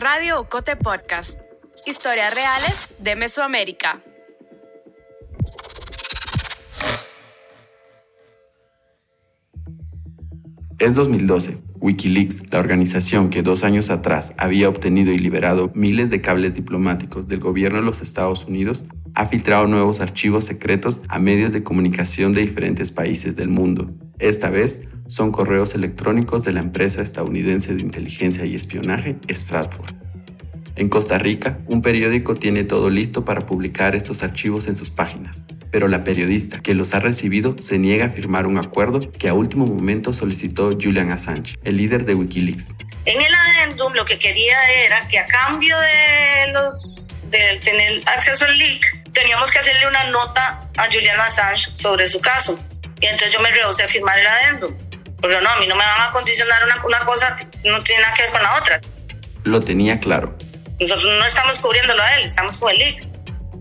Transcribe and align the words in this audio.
Radio 0.00 0.38
Ocote 0.38 0.76
Podcast. 0.76 1.40
Historias 1.84 2.32
reales 2.32 2.94
de 3.00 3.16
Mesoamérica. 3.16 4.00
Es 10.78 10.94
2012. 10.94 11.64
Wikileaks, 11.80 12.44
la 12.52 12.60
organización 12.60 13.28
que 13.28 13.42
dos 13.42 13.64
años 13.64 13.90
atrás 13.90 14.34
había 14.38 14.68
obtenido 14.68 15.10
y 15.10 15.18
liberado 15.18 15.72
miles 15.74 16.10
de 16.10 16.20
cables 16.20 16.54
diplomáticos 16.54 17.26
del 17.26 17.40
gobierno 17.40 17.80
de 17.80 17.84
los 17.84 18.00
Estados 18.00 18.44
Unidos, 18.44 18.84
ha 19.16 19.26
filtrado 19.26 19.66
nuevos 19.66 20.00
archivos 20.00 20.44
secretos 20.44 21.00
a 21.08 21.18
medios 21.18 21.52
de 21.52 21.64
comunicación 21.64 22.30
de 22.30 22.42
diferentes 22.42 22.92
países 22.92 23.34
del 23.34 23.48
mundo. 23.48 23.92
Esta 24.18 24.50
vez 24.50 24.88
son 25.06 25.30
correos 25.30 25.74
electrónicos 25.74 26.44
de 26.44 26.52
la 26.52 26.60
empresa 26.60 27.02
estadounidense 27.02 27.74
de 27.74 27.82
inteligencia 27.82 28.44
y 28.44 28.56
espionaje 28.56 29.16
Stratford. 29.28 29.94
En 30.74 30.88
Costa 30.88 31.18
Rica, 31.18 31.58
un 31.66 31.82
periódico 31.82 32.36
tiene 32.36 32.62
todo 32.62 32.88
listo 32.88 33.24
para 33.24 33.46
publicar 33.46 33.96
estos 33.96 34.22
archivos 34.22 34.68
en 34.68 34.76
sus 34.76 34.90
páginas, 34.90 35.44
pero 35.72 35.88
la 35.88 36.04
periodista 36.04 36.60
que 36.60 36.74
los 36.74 36.94
ha 36.94 37.00
recibido 37.00 37.56
se 37.58 37.78
niega 37.78 38.06
a 38.06 38.10
firmar 38.10 38.46
un 38.46 38.58
acuerdo 38.58 39.10
que 39.12 39.28
a 39.28 39.34
último 39.34 39.66
momento 39.66 40.12
solicitó 40.12 40.78
Julian 40.80 41.10
Assange, 41.10 41.56
el 41.64 41.76
líder 41.76 42.04
de 42.04 42.14
Wikileaks. 42.14 42.76
En 43.06 43.20
el 43.20 43.34
adendum 43.34 43.92
lo 43.94 44.04
que 44.04 44.18
quería 44.18 44.56
era 44.84 45.08
que 45.08 45.18
a 45.18 45.26
cambio 45.26 45.76
de 45.80 46.52
de 47.30 47.60
tener 47.62 48.02
acceso 48.08 48.44
al 48.44 48.56
leak, 48.56 49.12
teníamos 49.12 49.50
que 49.50 49.58
hacerle 49.58 49.86
una 49.86 50.04
nota 50.10 50.68
a 50.76 50.86
Julian 50.86 51.20
Assange 51.20 51.70
sobre 51.74 52.08
su 52.08 52.20
caso. 52.20 52.58
Y 53.00 53.06
entonces 53.06 53.32
yo 53.32 53.40
me 53.40 53.50
rehusé 53.50 53.84
a 53.84 53.88
firmar 53.88 54.18
el 54.18 54.26
adendum. 54.26 54.76
Porque 55.20 55.40
no, 55.40 55.50
a 55.50 55.58
mí 55.58 55.66
no 55.66 55.74
me 55.74 55.84
van 55.84 56.08
a 56.08 56.12
condicionar 56.12 56.64
una, 56.64 56.84
una 56.84 56.98
cosa 57.00 57.36
que 57.36 57.68
no 57.68 57.82
tiene 57.82 58.02
nada 58.02 58.14
que 58.14 58.22
ver 58.22 58.30
con 58.32 58.42
la 58.42 58.56
otra. 58.56 58.80
Lo 59.44 59.60
tenía 59.60 59.98
claro 59.98 60.36
nosotros 60.80 61.18
no 61.18 61.26
estamos 61.26 61.58
cubriéndolo 61.58 62.02
a 62.02 62.14
él, 62.14 62.24
estamos 62.24 62.56
con 62.56 62.70
el 62.70 62.78
LIC. 62.78 63.02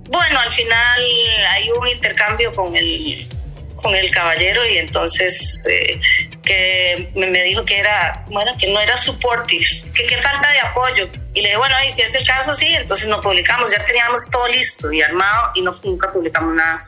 Bueno, 0.09 0.39
al 0.39 0.51
final 0.51 1.01
hay 1.49 1.69
un 1.71 1.87
intercambio 1.87 2.53
con 2.53 2.75
el, 2.75 3.27
con 3.75 3.95
el 3.95 4.11
caballero 4.11 4.65
y 4.65 4.77
entonces 4.77 5.65
eh, 5.69 5.99
que 6.43 7.11
me, 7.15 7.43
dijo 7.43 7.65
que 7.65 7.79
era, 7.79 8.23
bueno, 8.29 8.51
que 8.57 8.67
no 8.67 8.79
era 8.79 8.95
supportive, 8.95 9.65
que 9.93 10.05
qué 10.05 10.17
falta 10.17 10.49
de 10.51 10.59
apoyo. 10.59 11.09
Y 11.33 11.41
le 11.41 11.49
dije, 11.49 11.57
bueno, 11.57 11.75
y 11.85 11.91
si 11.91 12.03
es 12.03 12.15
el 12.15 12.25
caso, 12.25 12.53
sí, 12.55 12.67
entonces 12.67 13.07
no 13.07 13.19
publicamos. 13.19 13.71
Ya 13.71 13.83
teníamos 13.83 14.29
todo 14.29 14.47
listo 14.47 14.91
y 14.91 15.01
armado 15.01 15.51
y 15.55 15.61
no, 15.61 15.77
nunca 15.83 16.11
publicamos 16.13 16.55
nada. 16.55 16.83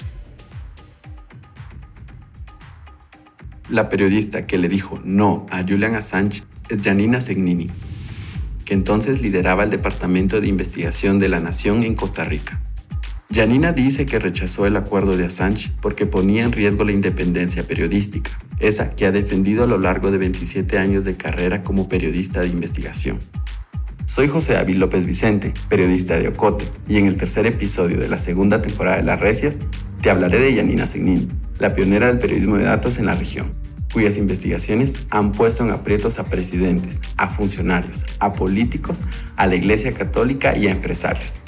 La 3.70 3.88
periodista 3.88 4.48
que 4.48 4.58
le 4.58 4.68
dijo 4.68 5.00
no 5.04 5.46
a 5.52 5.62
Julian 5.62 5.96
Assange 5.96 6.44
es 6.70 6.80
Janina 6.82 7.22
Segnini 7.22 7.70
que 8.70 8.76
entonces 8.76 9.24
lideraba 9.24 9.64
el 9.64 9.72
Departamento 9.72 10.42
de 10.42 10.48
Investigación 10.48 11.18
de 11.18 11.28
la 11.28 11.40
Nación 11.40 11.82
en 11.82 11.96
Costa 11.96 12.24
Rica. 12.24 12.62
Janina 13.34 13.72
dice 13.72 14.06
que 14.06 14.20
rechazó 14.20 14.68
el 14.68 14.76
acuerdo 14.76 15.18
de 15.18 15.26
Assange 15.26 15.72
porque 15.82 16.06
ponía 16.06 16.44
en 16.44 16.52
riesgo 16.52 16.84
la 16.84 16.92
independencia 16.92 17.66
periodística, 17.66 18.30
esa 18.60 18.96
que 18.96 19.08
ha 19.08 19.12
defendido 19.12 19.64
a 19.64 19.68
lo 19.68 19.80
largo 19.80 20.12
de 20.12 20.20
27 20.20 20.78
años 20.78 21.04
de 21.04 21.18
carrera 21.18 21.64
como 21.64 21.88
periodista 21.88 22.42
de 22.42 22.50
investigación. 22.50 23.18
Soy 24.06 24.28
José 24.28 24.54
David 24.54 24.78
López 24.78 25.04
Vicente, 25.06 25.52
periodista 25.68 26.20
de 26.20 26.28
Ocote, 26.28 26.66
y 26.88 26.98
en 26.98 27.08
el 27.08 27.18
tercer 27.18 27.48
episodio 27.48 27.98
de 27.98 28.08
la 28.08 28.20
segunda 28.20 28.62
temporada 28.62 28.98
de 28.98 29.04
Las 29.04 29.20
Recias 29.20 29.62
te 30.02 30.10
hablaré 30.10 30.40
de 30.40 30.56
Janina 30.56 30.86
Segnini, 30.86 31.28
la 31.60 31.74
pionera 31.74 32.08
del 32.08 32.20
periodismo 32.20 32.58
de 32.58 32.64
datos 32.64 32.98
en 32.98 33.06
la 33.06 33.16
región 33.16 33.52
cuyas 33.94 34.18
investigaciones 34.18 35.00
han 35.10 35.32
puesto 35.32 35.64
en 35.64 35.72
aprietos 35.72 36.20
a 36.20 36.26
presidentes, 36.26 37.02
a 37.18 37.28
funcionarios, 37.28 38.06
a 38.20 38.34
políticos, 38.34 39.02
a 39.36 39.48
la 39.48 39.56
Iglesia 39.56 39.94
Católica 39.94 40.56
y 40.56 40.68
a 40.68 40.72
empresarios. 40.72 41.42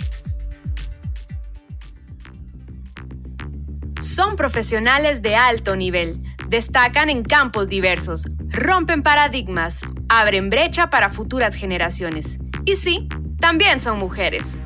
Son 4.00 4.36
profesionales 4.36 5.22
de 5.22 5.36
alto 5.36 5.76
nivel, 5.76 6.18
destacan 6.48 7.10
en 7.10 7.22
campos 7.22 7.68
diversos, 7.68 8.26
rompen 8.50 9.04
paradigmas, 9.04 9.82
abren 10.10 10.50
brecha 10.50 10.90
para 10.90 11.10
futuras 11.10 11.56
generaciones. 11.56 12.40
Y 12.66 12.78
sí, 12.78 13.08
también 13.40 13.80
son 13.80 14.00
mujeres. 14.00 14.64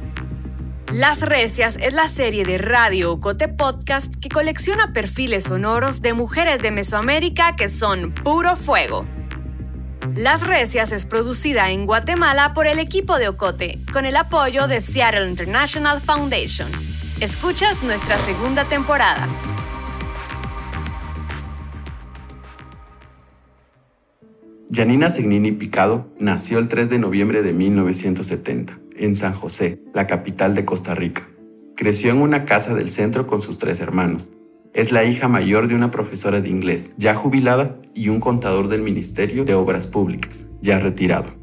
Las 0.94 1.24
Recias 1.24 1.78
es 1.82 1.94
la 1.94 2.08
serie 2.08 2.46
de 2.46 2.60
Radio 2.60 3.20
Cote 3.20 3.48
Podcast 3.48 4.16
que 4.18 4.30
colecciona 4.30 4.94
perfiles 4.94 5.46
sonoros 5.46 6.02
de 6.02 6.14
mujeres 6.14 6.62
de 6.62 6.70
Mesoamérica 6.70 7.56
que 7.56 7.70
son 7.70 8.14
puro 8.14 8.56
fuego. 8.56 9.04
Las 10.16 10.46
Recias 10.46 10.92
es 10.92 11.06
producida 11.06 11.72
en 11.72 11.88
Guatemala 11.88 12.54
por 12.54 12.68
el 12.68 12.78
equipo 12.78 13.18
de 13.18 13.28
Ocote, 13.28 13.80
con 13.92 14.06
el 14.06 14.16
apoyo 14.16 14.68
de 14.68 14.80
Seattle 14.80 15.28
International 15.28 16.00
Foundation. 16.00 16.70
Escuchas 17.20 17.82
nuestra 17.84 18.20
segunda 18.20 18.64
temporada. 18.66 19.28
Janina 24.72 25.10
Segnini 25.10 25.52
Picado 25.52 26.08
nació 26.20 26.60
el 26.60 26.68
3 26.68 26.92
de 26.92 27.00
noviembre 27.00 27.42
de 27.42 27.54
1970 27.54 28.85
en 28.98 29.16
San 29.16 29.34
José, 29.34 29.82
la 29.94 30.08
capital 30.08 30.56
de 30.56 30.66
Costa 30.66 30.96
Rica. 30.96 31.30
Creció 31.76 32.12
en 32.12 32.22
una 32.22 32.46
casa 32.46 32.74
del 32.74 32.90
centro 32.90 33.28
con 33.28 33.42
sus 33.42 33.58
tres 33.58 33.80
hermanos. 33.80 34.32
Es 34.74 34.92
la 34.92 35.04
hija 35.04 35.28
mayor 35.28 35.68
de 35.68 35.76
una 35.76 35.92
profesora 35.92 36.42
de 36.42 36.50
inglés, 36.50 36.94
ya 36.98 37.16
jubilada, 37.16 37.78
y 37.94 38.10
un 38.10 38.20
contador 38.20 38.68
del 38.68 38.82
Ministerio 38.82 39.46
de 39.46 39.54
Obras 39.54 39.88
Públicas, 39.88 40.48
ya 40.62 40.80
retirado. 40.80 41.34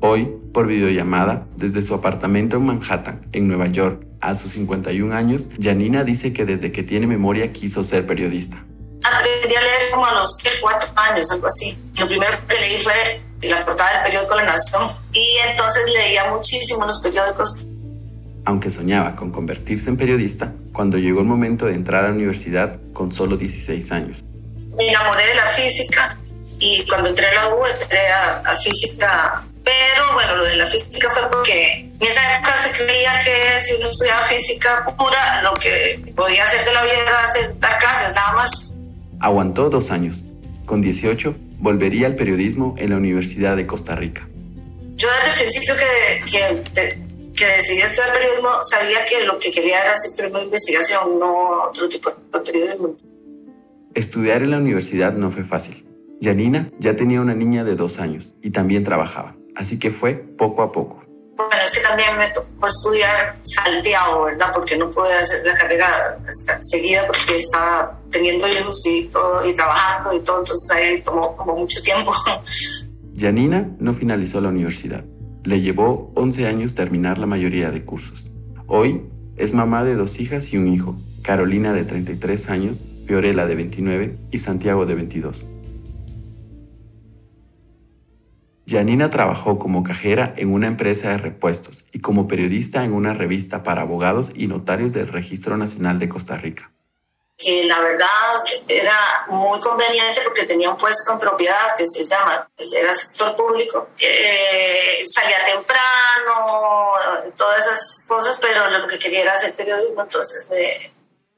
Hoy, 0.00 0.36
por 0.52 0.66
videollamada, 0.66 1.48
desde 1.56 1.82
su 1.82 1.94
apartamento 1.94 2.56
en 2.56 2.66
Manhattan, 2.66 3.26
en 3.32 3.48
Nueva 3.48 3.66
York, 3.66 4.06
a 4.20 4.34
sus 4.34 4.52
51 4.52 5.14
años, 5.14 5.48
Janina 5.60 6.04
dice 6.04 6.32
que 6.32 6.44
desde 6.44 6.72
que 6.72 6.82
tiene 6.82 7.06
memoria 7.06 7.52
quiso 7.52 7.82
ser 7.82 8.06
periodista. 8.06 8.64
Aprendí 9.02 9.54
a 9.54 9.60
leer 9.60 9.90
como 9.90 10.06
a 10.06 10.14
los 10.14 10.38
4 10.60 10.88
años, 10.96 11.30
algo 11.30 11.46
así. 11.46 11.78
Lo 11.98 12.06
primero 12.06 12.36
que 12.46 12.54
leí 12.60 12.82
fue 12.82 13.20
la 13.42 13.64
portada 13.64 13.92
del 13.94 14.02
periódico 14.02 14.34
La 14.34 14.44
Nación 14.44 14.88
y 15.12 15.36
entonces 15.50 15.82
leía 15.92 16.30
muchísimo 16.30 16.84
los 16.84 17.00
periódicos. 17.00 17.64
Aunque 18.44 18.70
soñaba 18.70 19.14
con 19.14 19.30
convertirse 19.30 19.90
en 19.90 19.96
periodista, 19.96 20.52
cuando 20.72 20.96
llegó 20.96 21.20
el 21.20 21.26
momento 21.26 21.66
de 21.66 21.74
entrar 21.74 22.04
a 22.04 22.08
la 22.08 22.14
universidad 22.14 22.78
con 22.92 23.12
solo 23.12 23.36
16 23.36 23.92
años. 23.92 24.24
Me 24.76 24.88
enamoré 24.88 25.26
de 25.26 25.34
la 25.34 25.46
física 25.48 26.18
y 26.58 26.84
cuando 26.86 27.10
entré 27.10 27.26
a 27.26 27.34
la 27.34 27.54
U 27.54 27.64
entré 27.66 28.08
a, 28.08 28.54
física, 28.56 29.44
pero 29.62 30.14
bueno, 30.14 30.36
lo 30.36 30.44
de 30.44 30.56
la 30.56 30.66
física 30.66 31.08
fue 31.10 31.28
porque 31.30 31.90
en 32.00 32.02
esa 32.06 32.36
época 32.36 32.56
se 32.56 32.70
creía 32.84 33.20
que 33.24 33.60
si 33.64 33.74
uno 33.74 33.90
estudiaba 33.90 34.22
física 34.22 34.86
pura, 34.96 35.42
lo 35.42 35.52
que 35.54 36.12
podía 36.16 36.44
hacer 36.44 36.64
de 36.64 36.72
la 36.72 36.82
vida 36.82 36.94
era 37.02 37.24
hacer, 37.24 37.58
dar 37.60 37.78
clases 37.78 38.14
nada 38.14 38.32
más. 38.32 38.78
Aguantó 39.20 39.68
dos 39.68 39.90
años. 39.90 40.24
Con 40.64 40.80
18 40.80 41.34
volvería 41.58 42.06
al 42.06 42.14
periodismo 42.14 42.74
en 42.78 42.90
la 42.90 42.96
Universidad 42.96 43.56
de 43.56 43.66
Costa 43.66 43.94
Rica. 43.96 44.28
Yo 44.96 45.08
desde 45.08 45.32
el 45.32 45.38
principio 45.38 45.74
que, 45.76 46.30
que, 46.30 46.98
que 47.34 47.46
decidí 47.46 47.80
estudiar 47.80 48.12
periodismo 48.12 48.48
sabía 48.64 49.04
que 49.04 49.24
lo 49.24 49.38
que 49.38 49.50
quería 49.50 49.82
era 49.82 49.92
hacer 49.92 50.10
periodismo 50.16 50.38
de 50.38 50.44
investigación, 50.46 51.18
no 51.18 51.64
otro 51.68 51.88
tipo 51.88 52.10
de 52.10 52.40
periodismo. 52.40 52.96
Estudiar 53.94 54.42
en 54.42 54.50
la 54.50 54.58
universidad 54.58 55.12
no 55.12 55.30
fue 55.30 55.44
fácil. 55.44 55.86
Janina 56.20 56.70
ya 56.78 56.96
tenía 56.96 57.20
una 57.20 57.34
niña 57.34 57.62
de 57.64 57.76
dos 57.76 58.00
años 58.00 58.34
y 58.42 58.50
también 58.50 58.82
trabajaba, 58.82 59.36
así 59.54 59.78
que 59.78 59.90
fue 59.90 60.14
poco 60.14 60.62
a 60.62 60.72
poco. 60.72 61.02
Bueno, 61.36 61.54
es 61.64 61.70
que 61.70 61.80
también 61.80 62.18
me 62.18 62.28
tocó 62.30 62.66
estudiar 62.66 63.36
salteado, 63.44 64.24
¿verdad? 64.24 64.50
Porque 64.52 64.76
no 64.76 64.90
pude 64.90 65.14
hacer 65.14 65.46
la 65.46 65.56
carrera 65.56 66.18
seguida 66.60 67.06
porque 67.06 67.38
estaba 67.38 67.97
teniendo 68.10 68.46
hijos 68.48 68.84
y 68.86 69.04
todo, 69.04 69.48
y 69.48 69.54
trabajando 69.54 70.14
y 70.14 70.20
todo, 70.20 70.40
entonces 70.40 70.70
ahí 70.70 71.02
tomó 71.02 71.36
como 71.36 71.56
mucho 71.56 71.80
tiempo. 71.82 72.12
Janina 73.16 73.70
no 73.78 73.94
finalizó 73.94 74.40
la 74.40 74.48
universidad. 74.48 75.04
Le 75.44 75.60
llevó 75.60 76.12
11 76.14 76.46
años 76.46 76.74
terminar 76.74 77.18
la 77.18 77.26
mayoría 77.26 77.70
de 77.70 77.84
cursos. 77.84 78.30
Hoy 78.66 79.02
es 79.36 79.54
mamá 79.54 79.84
de 79.84 79.94
dos 79.94 80.20
hijas 80.20 80.52
y 80.52 80.58
un 80.58 80.68
hijo, 80.68 80.96
Carolina 81.22 81.72
de 81.72 81.84
33 81.84 82.50
años, 82.50 82.86
Fiorella 83.06 83.46
de 83.46 83.54
29 83.54 84.18
y 84.30 84.38
Santiago 84.38 84.86
de 84.86 84.94
22. 84.94 85.48
Janina 88.68 89.08
trabajó 89.08 89.58
como 89.58 89.82
cajera 89.82 90.34
en 90.36 90.52
una 90.52 90.66
empresa 90.66 91.10
de 91.10 91.18
repuestos 91.18 91.86
y 91.92 92.00
como 92.00 92.26
periodista 92.26 92.84
en 92.84 92.92
una 92.92 93.14
revista 93.14 93.62
para 93.62 93.82
abogados 93.82 94.32
y 94.34 94.46
notarios 94.46 94.92
del 94.92 95.08
Registro 95.08 95.56
Nacional 95.56 95.98
de 95.98 96.10
Costa 96.10 96.36
Rica. 96.36 96.70
Que 97.38 97.64
la 97.66 97.78
verdad 97.78 98.08
era 98.66 98.98
muy 99.28 99.60
conveniente 99.60 100.20
porque 100.24 100.44
tenía 100.44 100.68
un 100.68 100.76
puesto 100.76 101.12
en 101.12 101.20
propiedad 101.20 101.76
que 101.76 101.88
se 101.88 102.04
llama, 102.04 102.50
pues, 102.56 102.72
era 102.72 102.92
sector 102.92 103.34
público. 103.36 103.90
Eh, 103.98 105.04
salía 105.06 105.36
temprano, 105.54 106.92
todas 107.36 107.60
esas 107.60 108.04
cosas, 108.08 108.38
pero 108.40 108.68
lo 108.78 108.88
que 108.88 108.98
quería 108.98 109.22
era 109.22 109.32
hacer 109.32 109.54
periodismo, 109.54 110.02
entonces 110.02 110.48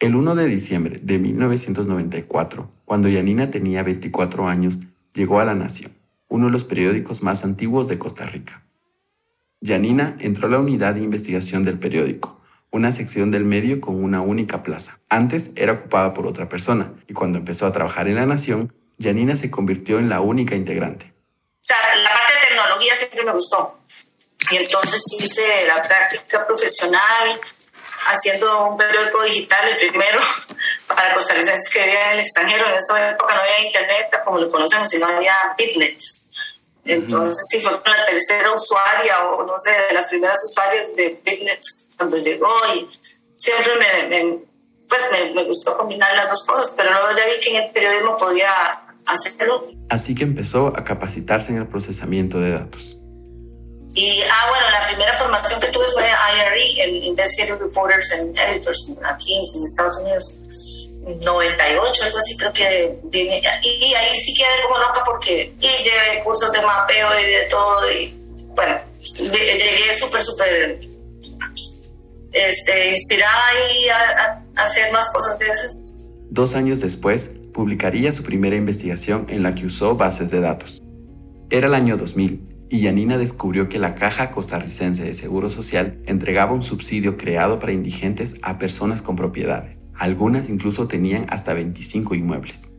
El 0.00 0.16
1 0.16 0.34
de 0.34 0.46
diciembre 0.46 0.96
de 1.02 1.18
1994, 1.18 2.70
cuando 2.86 3.08
Janina 3.08 3.50
tenía 3.50 3.82
24 3.82 4.48
años, 4.48 4.78
llegó 5.12 5.38
a 5.38 5.44
La 5.44 5.54
Nación 5.54 6.00
uno 6.30 6.46
de 6.46 6.52
los 6.52 6.64
periódicos 6.64 7.22
más 7.22 7.44
antiguos 7.44 7.88
de 7.88 7.98
Costa 7.98 8.24
Rica. 8.24 8.64
Janina 9.62 10.16
entró 10.20 10.46
a 10.46 10.50
la 10.52 10.58
unidad 10.58 10.94
de 10.94 11.00
investigación 11.00 11.64
del 11.64 11.78
periódico, 11.78 12.39
una 12.70 12.92
sección 12.92 13.30
del 13.30 13.44
medio 13.44 13.80
con 13.80 14.02
una 14.02 14.20
única 14.20 14.62
plaza. 14.62 15.00
Antes 15.08 15.50
era 15.56 15.72
ocupada 15.72 16.14
por 16.14 16.26
otra 16.26 16.48
persona 16.48 16.92
y 17.08 17.14
cuando 17.14 17.38
empezó 17.38 17.66
a 17.66 17.72
trabajar 17.72 18.08
en 18.08 18.16
La 18.16 18.26
Nación, 18.26 18.72
Janina 18.98 19.36
se 19.36 19.50
convirtió 19.50 19.98
en 19.98 20.08
la 20.08 20.20
única 20.20 20.54
integrante. 20.54 21.06
O 21.06 21.62
sea, 21.62 21.76
la 21.96 22.10
parte 22.10 22.32
de 22.32 22.48
tecnología 22.48 22.96
siempre 22.96 23.24
me 23.24 23.32
gustó. 23.32 23.78
Y 24.50 24.56
entonces 24.56 25.02
hice 25.18 25.66
la 25.66 25.82
práctica 25.82 26.46
profesional 26.46 27.40
haciendo 28.08 28.68
un 28.68 28.76
periódico 28.78 29.22
digital, 29.24 29.68
el 29.68 29.76
primero, 29.76 30.20
para 30.86 31.14
costarricenses 31.14 31.68
que 31.68 31.82
vivían 31.82 32.02
en 32.02 32.12
el 32.12 32.20
extranjero. 32.20 32.68
En 32.68 32.76
esa 32.76 33.10
época 33.10 33.34
no 33.34 33.40
había 33.40 33.66
internet 33.66 34.06
como 34.24 34.38
lo 34.38 34.50
conocemos, 34.50 34.88
sino 34.88 35.06
había 35.06 35.34
Bitnet. 35.58 36.00
Entonces, 36.84 37.46
sí, 37.48 37.60
fue 37.60 37.72
la 37.84 38.04
tercera 38.04 38.52
usuaria 38.52 39.24
o 39.24 39.44
no 39.44 39.58
sé, 39.58 39.70
de 39.70 39.94
las 39.94 40.06
primeras 40.06 40.42
usuarias 40.44 40.86
de 40.96 41.20
Bitnet 41.22 41.60
cuando 42.00 42.16
llegó 42.16 42.48
y 42.74 42.88
siempre 43.36 43.72
me, 44.08 44.38
pues 44.88 45.02
me, 45.12 45.34
me, 45.34 45.44
gustó 45.44 45.76
combinar 45.76 46.16
las 46.16 46.30
dos 46.30 46.46
cosas, 46.46 46.72
pero 46.74 46.90
luego 46.90 47.08
ya 47.10 47.26
vi 47.26 47.40
que 47.44 47.56
en 47.56 47.62
el 47.64 47.70
periodismo 47.72 48.16
podía 48.16 48.50
hacerlo. 49.04 49.66
Así 49.90 50.14
que 50.14 50.24
empezó 50.24 50.68
a 50.68 50.82
capacitarse 50.82 51.52
en 51.52 51.58
el 51.58 51.66
procesamiento 51.68 52.40
de 52.40 52.52
datos. 52.52 52.96
Y, 53.94 54.22
ah, 54.22 54.46
bueno, 54.48 54.64
la 54.70 54.86
primera 54.88 55.14
formación 55.14 55.60
que 55.60 55.66
tuve 55.68 55.86
fue 55.88 56.04
IRE, 56.04 56.84
el 56.84 57.04
Investigative 57.04 57.58
Reporters 57.58 58.12
and 58.12 58.38
Editors, 58.38 58.90
aquí 59.04 59.36
en 59.36 59.64
Estados 59.64 59.98
Unidos. 59.98 60.34
98, 61.02 62.04
algo 62.04 62.18
así 62.18 62.36
creo 62.36 62.52
que 62.52 62.98
vine, 63.04 63.42
y 63.62 63.94
ahí 63.94 64.20
sí 64.20 64.34
quedé 64.34 64.62
como 64.64 64.78
loca 64.78 65.02
porque 65.04 65.52
y 65.58 65.66
llevé 65.82 66.22
cursos 66.22 66.52
de 66.52 66.60
mapeo 66.60 67.08
y 67.18 67.24
de 67.24 67.44
todo 67.46 67.90
y 67.90 68.14
bueno, 68.54 68.80
llegué 69.18 69.94
súper, 69.98 70.22
súper 70.22 70.89
este, 72.32 72.90
inspirada 72.90 73.44
y 73.74 73.88
a, 73.88 74.44
a, 74.56 74.64
hacer 74.64 74.92
más 74.92 75.08
cosas 75.10 75.38
de 75.38 75.46
esas. 75.46 76.02
Dos 76.30 76.54
años 76.54 76.80
después, 76.80 77.36
publicaría 77.52 78.12
su 78.12 78.22
primera 78.22 78.56
investigación 78.56 79.26
en 79.28 79.42
la 79.42 79.54
que 79.54 79.66
usó 79.66 79.96
bases 79.96 80.30
de 80.30 80.40
datos. 80.40 80.82
Era 81.50 81.66
el 81.66 81.74
año 81.74 81.96
2000 81.96 82.50
y 82.70 82.82
Yanina 82.82 83.18
descubrió 83.18 83.68
que 83.68 83.80
la 83.80 83.96
Caja 83.96 84.30
Costarricense 84.30 85.02
de 85.02 85.12
Seguro 85.12 85.50
Social 85.50 85.98
entregaba 86.06 86.52
un 86.52 86.62
subsidio 86.62 87.16
creado 87.16 87.58
para 87.58 87.72
indigentes 87.72 88.36
a 88.42 88.58
personas 88.58 89.02
con 89.02 89.16
propiedades. 89.16 89.82
Algunas 89.96 90.48
incluso 90.48 90.86
tenían 90.86 91.26
hasta 91.30 91.52
25 91.52 92.14
inmuebles. 92.14 92.70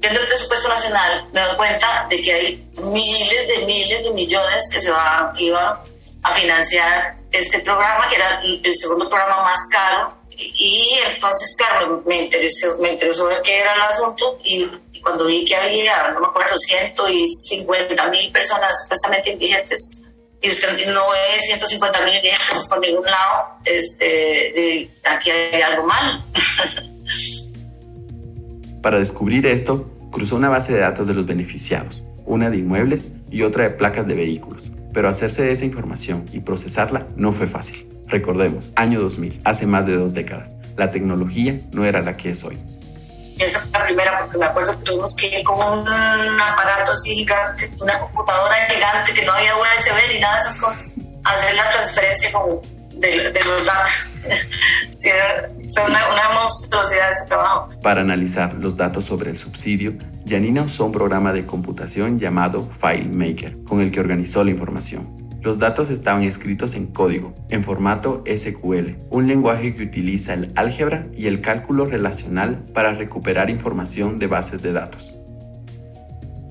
Viendo 0.00 0.20
el 0.20 0.26
presupuesto 0.26 0.68
nacional, 0.68 1.26
me 1.32 1.40
doy 1.40 1.56
cuenta 1.56 2.06
de 2.10 2.20
que 2.20 2.32
hay 2.32 2.70
miles 2.84 3.48
de 3.48 3.66
miles 3.66 4.04
de 4.04 4.12
millones 4.12 4.68
que 4.70 4.80
se 4.80 4.90
van, 4.90 5.32
iban 5.38 5.78
a 6.22 6.32
financiar 6.32 7.16
este 7.30 7.60
programa, 7.60 8.08
que 8.08 8.16
era 8.16 8.42
el 8.42 8.76
segundo 8.76 9.08
programa 9.08 9.42
más 9.42 9.60
caro. 9.70 10.16
Y, 10.30 10.98
entonces, 11.12 11.56
claro, 11.56 12.02
me, 12.06 12.22
interesó, 12.22 12.78
me 12.78 12.92
interesó 12.92 13.26
ver 13.26 13.42
qué 13.42 13.60
era 13.60 13.74
el 13.74 13.80
asunto 13.82 14.38
y 14.44 14.70
cuando 15.02 15.26
vi 15.26 15.44
que 15.44 15.56
había, 15.56 16.12
no 16.12 16.20
me 16.20 16.26
acuerdo, 16.26 16.56
150 16.56 18.08
mil 18.08 18.30
personas 18.30 18.82
supuestamente 18.82 19.30
indigentes, 19.30 20.02
y 20.40 20.50
usted 20.50 20.92
no 20.92 21.00
ve 21.10 21.40
150 21.40 22.04
mil 22.04 22.14
indigentes 22.14 22.66
por 22.68 22.80
ningún 22.80 23.04
lado, 23.04 23.58
este, 23.64 24.90
aquí 25.04 25.30
hay 25.30 25.62
algo 25.62 25.84
mal. 25.84 26.24
Para 28.82 28.98
descubrir 28.98 29.46
esto, 29.46 29.90
cruzó 30.12 30.36
una 30.36 30.48
base 30.48 30.72
de 30.72 30.78
datos 30.78 31.08
de 31.08 31.14
los 31.14 31.26
beneficiados, 31.26 32.04
una 32.24 32.50
de 32.50 32.58
inmuebles 32.58 33.08
y 33.30 33.42
otra 33.42 33.64
de 33.64 33.70
placas 33.70 34.06
de 34.06 34.14
vehículos. 34.14 34.70
Pero 34.92 35.08
hacerse 35.08 35.42
de 35.42 35.52
esa 35.52 35.64
información 35.64 36.26
y 36.32 36.40
procesarla 36.40 37.06
no 37.16 37.32
fue 37.32 37.46
fácil. 37.46 37.88
Recordemos, 38.06 38.72
año 38.76 39.00
2000, 39.00 39.42
hace 39.44 39.66
más 39.66 39.86
de 39.86 39.96
dos 39.96 40.14
décadas, 40.14 40.56
la 40.76 40.90
tecnología 40.90 41.60
no 41.72 41.84
era 41.84 42.00
la 42.00 42.16
que 42.16 42.30
es 42.30 42.42
hoy. 42.44 42.58
Esa 43.38 43.60
fue 43.60 43.70
la 43.78 43.84
primera, 43.84 44.18
porque 44.18 44.38
me 44.38 44.46
acuerdo 44.46 44.78
que 44.78 44.84
tuvimos 44.84 45.14
que 45.14 45.26
ir 45.38 45.44
con 45.44 45.56
un 45.56 46.40
aparato 46.40 46.92
así 46.92 47.14
gigante, 47.14 47.70
una 47.80 47.98
computadora 48.00 48.54
gigante 48.68 49.12
que 49.12 49.24
no 49.24 49.32
había 49.32 49.54
USB 49.54 50.14
ni 50.14 50.20
nada 50.20 50.34
de 50.36 50.40
esas 50.40 50.56
cosas, 50.56 50.92
hacer 51.24 51.54
la 51.54 51.70
transferencia 51.70 52.30
de, 52.94 53.44
los 53.44 53.64
datos. 53.64 54.07
una 55.88 56.30
monstruosidad 56.34 57.10
ese 57.10 57.26
trabajo. 57.28 57.68
Para 57.82 58.00
analizar 58.00 58.54
los 58.54 58.76
datos 58.76 59.04
sobre 59.04 59.30
el 59.30 59.38
subsidio, 59.38 59.94
Janina 60.26 60.62
usó 60.62 60.86
un 60.86 60.92
programa 60.92 61.32
de 61.32 61.46
computación 61.46 62.18
llamado 62.18 62.68
FileMaker, 62.70 63.62
con 63.64 63.80
el 63.80 63.90
que 63.90 64.00
organizó 64.00 64.44
la 64.44 64.50
información. 64.50 65.28
Los 65.40 65.60
datos 65.60 65.88
estaban 65.88 66.24
escritos 66.24 66.74
en 66.74 66.88
código, 66.88 67.34
en 67.48 67.62
formato 67.62 68.24
SQL, 68.26 68.96
un 69.10 69.28
lenguaje 69.28 69.72
que 69.72 69.84
utiliza 69.84 70.34
el 70.34 70.52
álgebra 70.56 71.06
y 71.16 71.26
el 71.26 71.40
cálculo 71.40 71.86
relacional 71.86 72.64
para 72.74 72.92
recuperar 72.92 73.48
información 73.48 74.18
de 74.18 74.26
bases 74.26 74.62
de 74.62 74.72
datos. 74.72 75.20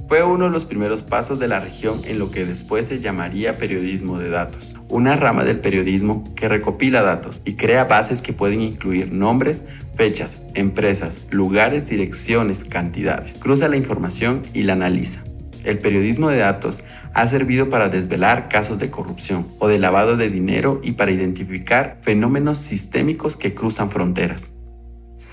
Fue 0.07 0.23
uno 0.23 0.45
de 0.45 0.51
los 0.51 0.63
primeros 0.63 1.03
pasos 1.03 1.37
de 1.37 1.49
la 1.49 1.59
región 1.59 1.99
en 2.05 2.17
lo 2.17 2.31
que 2.31 2.45
después 2.45 2.85
se 2.85 3.01
llamaría 3.01 3.57
periodismo 3.57 4.17
de 4.17 4.29
datos, 4.29 4.77
una 4.87 5.17
rama 5.17 5.43
del 5.43 5.59
periodismo 5.59 6.23
que 6.33 6.47
recopila 6.47 7.01
datos 7.01 7.41
y 7.43 7.57
crea 7.57 7.83
bases 7.83 8.21
que 8.21 8.31
pueden 8.31 8.61
incluir 8.61 9.11
nombres, 9.11 9.65
fechas, 9.93 10.43
empresas, 10.53 11.23
lugares, 11.29 11.89
direcciones, 11.89 12.63
cantidades. 12.63 13.37
Cruza 13.37 13.67
la 13.67 13.75
información 13.75 14.43
y 14.53 14.63
la 14.63 14.73
analiza. 14.73 15.25
El 15.65 15.79
periodismo 15.79 16.29
de 16.29 16.37
datos 16.37 16.85
ha 17.13 17.27
servido 17.27 17.67
para 17.67 17.89
desvelar 17.89 18.47
casos 18.47 18.79
de 18.79 18.89
corrupción 18.89 19.45
o 19.59 19.67
de 19.67 19.77
lavado 19.77 20.15
de 20.15 20.29
dinero 20.29 20.79
y 20.83 20.93
para 20.93 21.11
identificar 21.11 21.97
fenómenos 21.99 22.59
sistémicos 22.59 23.35
que 23.35 23.53
cruzan 23.53 23.91
fronteras. 23.91 24.53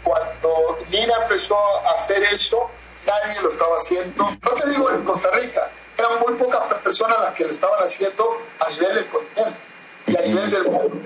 Cuando 0.03 0.49
Nina 0.91 1.13
empezó 1.23 1.55
a 1.57 1.95
hacer 1.95 2.25
eso, 2.25 2.59
nadie 3.07 3.43
lo 3.43 3.49
estaba 3.49 3.77
haciendo. 3.77 4.25
No 4.25 4.51
te 4.53 4.71
digo 4.71 4.91
en 4.91 5.05
Costa 5.05 5.31
Rica, 5.33 5.71
eran 5.97 6.21
muy 6.21 6.35
pocas 6.35 6.79
personas 6.79 7.21
las 7.21 7.35
que 7.35 7.45
lo 7.45 7.51
estaban 7.51 7.81
haciendo 7.83 8.39
a 8.59 8.71
nivel 8.71 8.95
del 8.95 9.09
continente 9.09 9.59
y 10.07 10.17
a 10.17 10.23
nivel 10.23 10.51
del 10.51 10.65
mundo. 10.65 11.01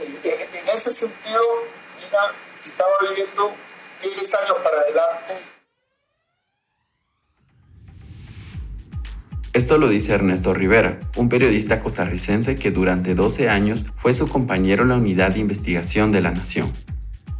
En 0.00 0.68
ese 0.68 0.92
sentido, 0.92 1.40
Nina 1.96 2.32
estaba 2.64 2.92
viviendo 3.08 3.52
10 4.00 4.34
años 4.34 4.58
para 4.62 4.78
adelante 4.78 5.34
Esto 9.58 9.76
lo 9.76 9.88
dice 9.88 10.12
Ernesto 10.12 10.54
Rivera, 10.54 11.00
un 11.16 11.28
periodista 11.28 11.80
costarricense 11.80 12.56
que 12.58 12.70
durante 12.70 13.16
12 13.16 13.50
años 13.50 13.86
fue 13.96 14.12
su 14.12 14.28
compañero 14.28 14.84
en 14.84 14.90
la 14.90 14.98
unidad 14.98 15.32
de 15.32 15.40
investigación 15.40 16.12
de 16.12 16.20
la 16.20 16.30
Nación. 16.30 16.72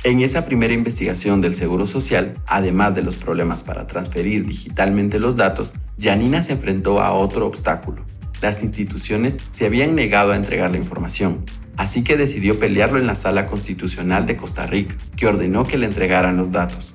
En 0.05 0.21
esa 0.21 0.45
primera 0.45 0.73
investigación 0.73 1.41
del 1.41 1.55
Seguro 1.55 1.87
Social, 1.87 2.37
además 2.47 2.95
de 2.95 3.03
los 3.03 3.17
problemas 3.17 3.65
para 3.65 3.87
transferir 3.87 4.45
digitalmente 4.45 5.19
los 5.19 5.37
datos, 5.37 5.75
Janina 6.01 6.43
se 6.43 6.53
enfrentó 6.53 7.01
a 7.01 7.13
otro 7.13 7.47
obstáculo. 7.47 8.07
Las 8.41 8.63
instituciones 8.63 9.39
se 9.51 9.67
habían 9.67 9.95
negado 9.95 10.33
a 10.33 10.37
entregar 10.37 10.71
la 10.71 10.77
información, 10.77 11.45
así 11.77 12.05
que 12.05 12.17
decidió 12.17 12.59
pelearlo 12.59 12.99
en 12.99 13.07
la 13.07 13.17
Sala 13.17 13.47
Constitucional 13.47 14.27
de 14.27 14.37
Costa 14.37 14.67
Rica, 14.67 14.95
que 15.17 15.27
ordenó 15.27 15.67
que 15.67 15.79
le 15.79 15.87
entregaran 15.87 16.37
los 16.37 16.53
datos. 16.53 16.95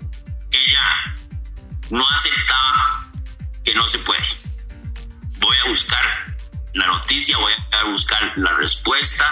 Ella 0.52 1.18
no 1.92 2.04
aceptaba 2.16 3.12
que 3.64 3.76
no 3.76 3.88
se 3.88 4.00
puede 4.00 4.24
voy 5.44 5.58
a 5.66 5.70
buscar 5.70 6.02
la 6.74 6.88
noticia, 6.88 7.38
voy 7.38 7.52
a 7.72 7.92
buscar 7.92 8.38
la 8.38 8.56
respuesta. 8.56 9.26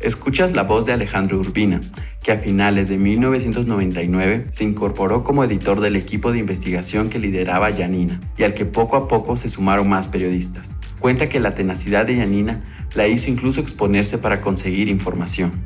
Escuchas 0.00 0.52
la 0.52 0.62
voz 0.62 0.86
de 0.86 0.92
Alejandro 0.92 1.38
Urbina, 1.38 1.80
que 2.22 2.32
a 2.32 2.38
finales 2.38 2.88
de 2.88 2.98
1999 2.98 4.46
se 4.50 4.64
incorporó 4.64 5.24
como 5.24 5.42
editor 5.44 5.80
del 5.80 5.96
equipo 5.96 6.32
de 6.32 6.38
investigación 6.38 7.08
que 7.08 7.18
lideraba 7.18 7.70
Yanina 7.70 8.20
y 8.36 8.42
al 8.42 8.52
que 8.54 8.66
poco 8.66 8.96
a 8.96 9.08
poco 9.08 9.36
se 9.36 9.48
sumaron 9.48 9.88
más 9.88 10.08
periodistas. 10.08 10.76
Cuenta 10.98 11.28
que 11.28 11.40
la 11.40 11.54
tenacidad 11.54 12.04
de 12.04 12.16
Yanina 12.16 12.60
la 12.94 13.06
hizo 13.06 13.30
incluso 13.30 13.60
exponerse 13.60 14.18
para 14.18 14.40
conseguir 14.40 14.88
información. 14.88 15.64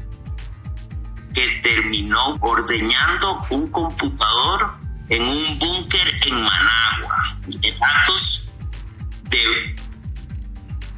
Que 1.33 1.61
terminó 1.63 2.37
ordeñando 2.41 3.45
un 3.51 3.69
computador 3.71 4.75
en 5.09 5.23
un 5.23 5.59
búnker 5.59 6.09
en 6.27 6.35
Managua, 6.35 7.17
de 7.47 7.73
datos 7.73 8.53
de 9.25 9.75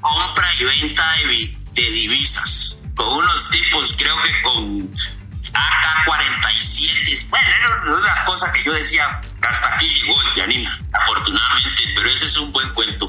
compra 0.00 0.46
y 0.60 0.64
venta 0.64 1.04
de, 1.75 1.82
divisas 1.82 2.82
con 2.94 3.08
unos 3.08 3.50
tipos, 3.50 3.94
creo 3.98 4.14
que 4.22 4.42
con 4.42 4.92
AK-47. 5.56 7.28
Bueno, 7.28 7.48
era 7.48 7.98
una 7.98 8.25
cosa 8.25 8.52
que 8.52 8.62
yo 8.62 8.72
decía, 8.72 9.20
hasta 9.42 9.75
aquí 9.75 9.88
llegó 9.88 10.14
Janina, 10.34 10.70
afortunadamente, 10.92 11.82
pero 11.94 12.08
ese 12.08 12.26
es 12.26 12.36
un 12.36 12.52
buen 12.52 12.72
cuento. 12.75 13.06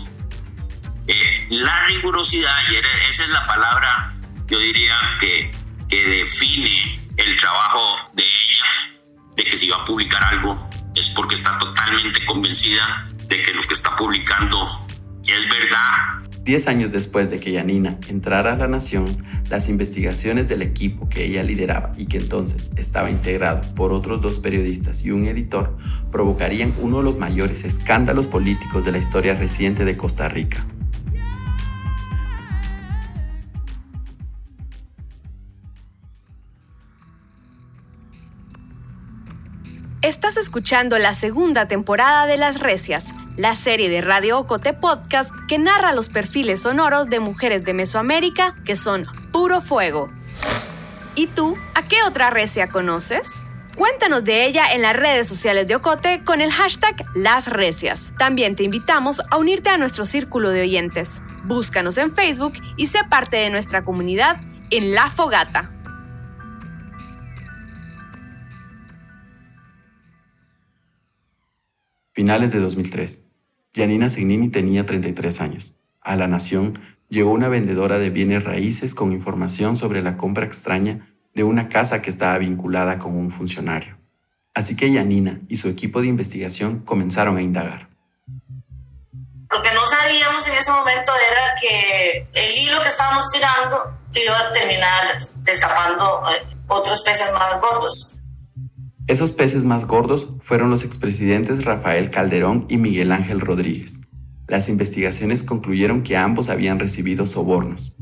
Eh, 1.07 1.47
la 1.49 1.85
rigurosidad, 1.85 2.55
y 2.69 2.75
esa 3.09 3.23
es 3.23 3.29
la 3.29 3.45
palabra, 3.45 4.13
yo 4.47 4.59
diría, 4.59 4.95
que, 5.19 5.51
que 5.89 6.03
define 6.05 6.99
el 7.17 7.37
trabajo 7.37 8.09
de 8.13 8.23
ella, 8.23 8.65
de 9.35 9.43
que 9.43 9.57
si 9.57 9.69
va 9.69 9.77
a 9.77 9.85
publicar 9.85 10.23
algo 10.23 10.67
es 10.97 11.09
porque 11.09 11.35
está 11.35 11.57
totalmente 11.59 12.25
convencida 12.25 13.07
de 13.27 13.41
que 13.43 13.53
lo 13.53 13.61
que 13.61 13.73
está 13.73 13.95
publicando 13.95 14.63
es 15.27 15.49
verdad. 15.49 16.26
Diez 16.47 16.69
años 16.69 16.93
después 16.93 17.29
de 17.29 17.41
que 17.41 17.51
Yanina 17.51 17.99
entrara 18.07 18.53
a 18.53 18.55
la 18.55 18.69
Nación, 18.69 19.17
las 19.49 19.67
investigaciones 19.67 20.47
del 20.47 20.61
equipo 20.61 21.09
que 21.09 21.25
ella 21.25 21.43
lideraba 21.43 21.89
y 21.97 22.05
que 22.05 22.15
entonces 22.15 22.69
estaba 22.77 23.09
integrado 23.09 23.75
por 23.75 23.91
otros 23.91 24.21
dos 24.21 24.39
periodistas 24.39 25.03
y 25.03 25.11
un 25.11 25.25
editor 25.25 25.75
provocarían 26.09 26.73
uno 26.79 26.99
de 26.99 27.03
los 27.03 27.17
mayores 27.17 27.65
escándalos 27.65 28.27
políticos 28.27 28.85
de 28.85 28.93
la 28.93 28.97
historia 28.97 29.35
reciente 29.35 29.83
de 29.83 29.97
Costa 29.97 30.29
Rica. 30.29 30.65
Estás 40.01 40.37
escuchando 40.37 40.97
la 40.97 41.13
segunda 41.13 41.67
temporada 41.67 42.25
de 42.25 42.37
Las 42.37 42.61
Recias, 42.61 43.13
la 43.37 43.55
serie 43.55 43.87
de 43.87 44.01
Radio 44.01 44.39
Ocote 44.39 44.73
Podcast 44.73 45.31
que 45.47 45.59
narra 45.59 45.93
los 45.93 46.09
perfiles 46.09 46.63
sonoros 46.63 47.07
de 47.07 47.19
mujeres 47.19 47.63
de 47.63 47.73
Mesoamérica 47.73 48.55
que 48.65 48.75
son 48.75 49.05
puro 49.31 49.61
fuego. 49.61 50.09
¿Y 51.15 51.27
tú, 51.27 51.55
a 51.75 51.83
qué 51.83 52.03
otra 52.03 52.31
recia 52.31 52.69
conoces? 52.69 53.43
Cuéntanos 53.75 54.23
de 54.23 54.45
ella 54.45 54.73
en 54.73 54.81
las 54.81 54.95
redes 54.95 55.27
sociales 55.27 55.67
de 55.67 55.75
Ocote 55.75 56.23
con 56.23 56.41
el 56.41 56.51
hashtag 56.51 56.95
Las 57.13 57.47
Recias. 57.47 58.11
También 58.17 58.55
te 58.55 58.63
invitamos 58.63 59.21
a 59.29 59.37
unirte 59.37 59.69
a 59.69 59.77
nuestro 59.77 60.03
círculo 60.03 60.49
de 60.49 60.61
oyentes. 60.61 61.21
Búscanos 61.43 61.97
en 61.99 62.11
Facebook 62.11 62.53
y 62.75 62.87
sé 62.87 62.99
parte 63.07 63.37
de 63.37 63.51
nuestra 63.51 63.85
comunidad 63.85 64.41
en 64.71 64.95
La 64.95 65.11
Fogata. 65.11 65.76
Finales 72.17 72.51
de 72.51 72.59
2003. 72.59 73.27
Janina 73.75 74.09
Segnini 74.09 74.49
tenía 74.49 74.87
33 74.87 75.39
años. 75.39 75.75
A 76.01 76.15
La 76.15 76.27
Nación 76.27 76.73
llegó 77.09 77.29
una 77.29 77.47
vendedora 77.47 77.99
de 77.99 78.09
bienes 78.09 78.43
raíces 78.43 78.95
con 78.95 79.11
información 79.11 79.75
sobre 79.75 80.01
la 80.01 80.17
compra 80.17 80.43
extraña 80.43 81.07
de 81.35 81.43
una 81.43 81.69
casa 81.69 82.01
que 82.01 82.09
estaba 82.09 82.39
vinculada 82.39 82.97
con 82.97 83.15
un 83.15 83.29
funcionario. 83.29 83.99
Así 84.55 84.75
que 84.75 84.91
Janina 84.91 85.39
y 85.47 85.57
su 85.57 85.67
equipo 85.67 86.01
de 86.01 86.07
investigación 86.07 86.79
comenzaron 86.79 87.37
a 87.37 87.43
indagar. 87.43 87.87
Lo 88.25 89.61
que 89.61 89.71
no 89.75 89.85
sabíamos 89.85 90.47
en 90.47 90.57
ese 90.57 90.71
momento 90.71 91.11
era 91.31 91.53
que 91.61 92.27
el 92.33 92.57
hilo 92.57 92.81
que 92.81 92.89
estábamos 92.89 93.29
tirando 93.31 93.95
iba 94.15 94.39
a 94.39 94.53
terminar 94.53 95.19
destapando 95.43 96.23
eh, 96.31 96.47
otros 96.67 96.99
peces 97.01 97.31
más 97.31 97.61
gordos. 97.61 98.16
Esos 99.07 99.31
peces 99.31 99.63
más 99.63 99.85
gordos 99.85 100.35
fueron 100.41 100.69
los 100.69 100.83
expresidentes 100.83 101.63
Rafael 101.63 102.09
Calderón 102.09 102.65
y 102.67 102.77
Miguel 102.77 103.13
Ángel 103.13 103.39
Rodríguez. 103.39 104.01
Las 104.47 104.67
investigaciones 104.67 105.43
concluyeron 105.43 106.03
que 106.03 106.17
ambos 106.17 106.49
habían 106.49 106.77
recibido 106.77 107.25
sobornos. 107.25 107.95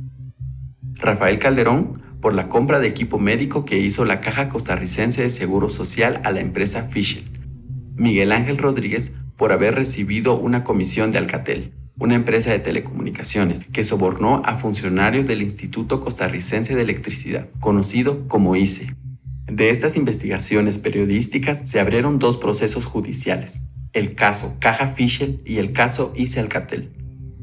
Rafael 0.95 1.37
Calderón 1.37 2.01
por 2.21 2.33
la 2.33 2.47
compra 2.47 2.79
de 2.79 2.87
equipo 2.87 3.19
médico 3.19 3.65
que 3.65 3.77
hizo 3.77 4.03
la 4.03 4.19
Caja 4.19 4.49
Costarricense 4.49 5.21
de 5.21 5.29
Seguro 5.29 5.69
Social 5.69 6.21
a 6.23 6.31
la 6.31 6.41
empresa 6.41 6.81
Fischel. 6.81 7.23
Miguel 7.95 8.31
Ángel 8.31 8.57
Rodríguez 8.57 9.11
por 9.37 9.51
haber 9.51 9.75
recibido 9.75 10.39
una 10.39 10.63
comisión 10.63 11.11
de 11.11 11.19
Alcatel, 11.19 11.75
una 11.99 12.15
empresa 12.15 12.49
de 12.49 12.59
telecomunicaciones 12.59 13.63
que 13.71 13.83
sobornó 13.83 14.41
a 14.43 14.55
funcionarios 14.55 15.27
del 15.27 15.43
Instituto 15.43 16.01
Costarricense 16.01 16.73
de 16.73 16.81
Electricidad, 16.81 17.47
conocido 17.59 18.27
como 18.27 18.55
ICE. 18.55 18.95
De 19.47 19.69
estas 19.69 19.95
investigaciones 19.95 20.79
periodísticas 20.79 21.59
se 21.69 21.79
abrieron 21.79 22.17
dos 22.17 22.37
procesos 22.37 22.85
judiciales, 22.85 23.61
el 23.93 24.15
caso 24.15 24.57
Caja 24.59 24.87
Fischel 24.87 25.43
y 25.45 25.57
el 25.57 25.71
caso 25.71 26.11
ICE 26.15 26.39
Alcatel. 26.39 26.91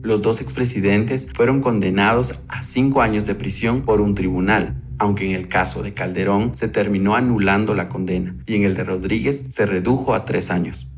Los 0.02 0.21
dos 0.21 0.40
expresidentes 0.40 1.28
fueron 1.32 1.61
condenados 1.61 2.40
a 2.49 2.61
cinco 2.62 3.02
años 3.02 3.26
de 3.26 3.37
prisión 3.37 3.82
por 3.82 4.00
un 4.00 4.16
tribunal, 4.16 4.82
aunque 4.99 5.30
en 5.30 5.37
el 5.37 5.47
caso 5.47 5.85
de 5.85 5.94
Calderón 5.94 6.56
se 6.56 6.66
terminó 6.66 7.14
anulando 7.14 7.73
la 7.73 7.88
condena 7.88 8.37
y 8.47 8.56
en 8.56 8.64
el 8.64 8.75
de 8.75 8.82
Rodríguez 8.82 9.47
se 9.50 9.64
redujo 9.64 10.12
a 10.14 10.25
tres 10.25 10.50
años. 10.50 10.88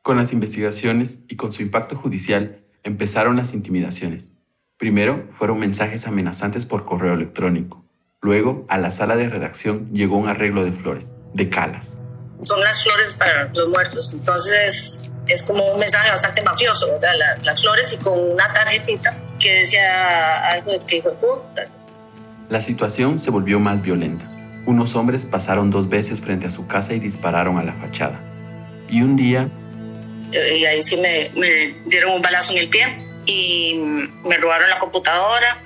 Con 0.00 0.16
las 0.16 0.32
investigaciones 0.32 1.24
y 1.28 1.34
con 1.34 1.52
su 1.52 1.62
impacto 1.62 1.96
judicial 1.96 2.64
empezaron 2.84 3.34
las 3.34 3.52
intimidaciones. 3.52 4.30
Primero 4.76 5.26
fueron 5.30 5.58
mensajes 5.58 6.06
amenazantes 6.06 6.66
por 6.66 6.84
correo 6.84 7.14
electrónico. 7.14 7.81
Luego, 8.24 8.64
a 8.68 8.78
la 8.78 8.92
sala 8.92 9.16
de 9.16 9.28
redacción 9.28 9.90
llegó 9.90 10.16
un 10.16 10.28
arreglo 10.28 10.64
de 10.64 10.72
flores, 10.72 11.16
de 11.34 11.48
calas. 11.48 12.00
Son 12.42 12.60
las 12.60 12.80
flores 12.84 13.16
para 13.16 13.50
los 13.52 13.68
muertos, 13.68 14.12
entonces 14.14 15.10
es 15.26 15.42
como 15.42 15.64
un 15.72 15.80
mensaje 15.80 16.08
bastante 16.08 16.40
mafioso, 16.40 16.86
¿verdad? 16.86 17.14
las 17.42 17.60
flores 17.60 17.92
y 17.92 17.96
con 17.96 18.16
una 18.16 18.52
tarjetita 18.52 19.16
que 19.40 19.60
decía 19.60 20.50
algo 20.52 20.70
de 20.70 20.86
que 20.86 20.98
hijo 20.98 21.10
de 21.10 21.16
puta. 21.16 21.68
La 22.48 22.60
situación 22.60 23.18
se 23.18 23.32
volvió 23.32 23.58
más 23.58 23.82
violenta. 23.82 24.30
Unos 24.66 24.94
hombres 24.94 25.24
pasaron 25.24 25.70
dos 25.70 25.88
veces 25.88 26.20
frente 26.20 26.46
a 26.46 26.50
su 26.50 26.68
casa 26.68 26.94
y 26.94 27.00
dispararon 27.00 27.58
a 27.58 27.64
la 27.64 27.74
fachada. 27.74 28.22
Y 28.88 29.02
un 29.02 29.16
día... 29.16 29.50
Y 30.30 30.64
ahí 30.64 30.80
sí 30.80 30.96
me, 30.96 31.28
me 31.34 31.82
dieron 31.86 32.12
un 32.12 32.22
balazo 32.22 32.52
en 32.52 32.58
el 32.58 32.68
pie 32.68 32.86
y 33.26 33.74
me 34.24 34.36
robaron 34.36 34.70
la 34.70 34.78
computadora, 34.78 35.58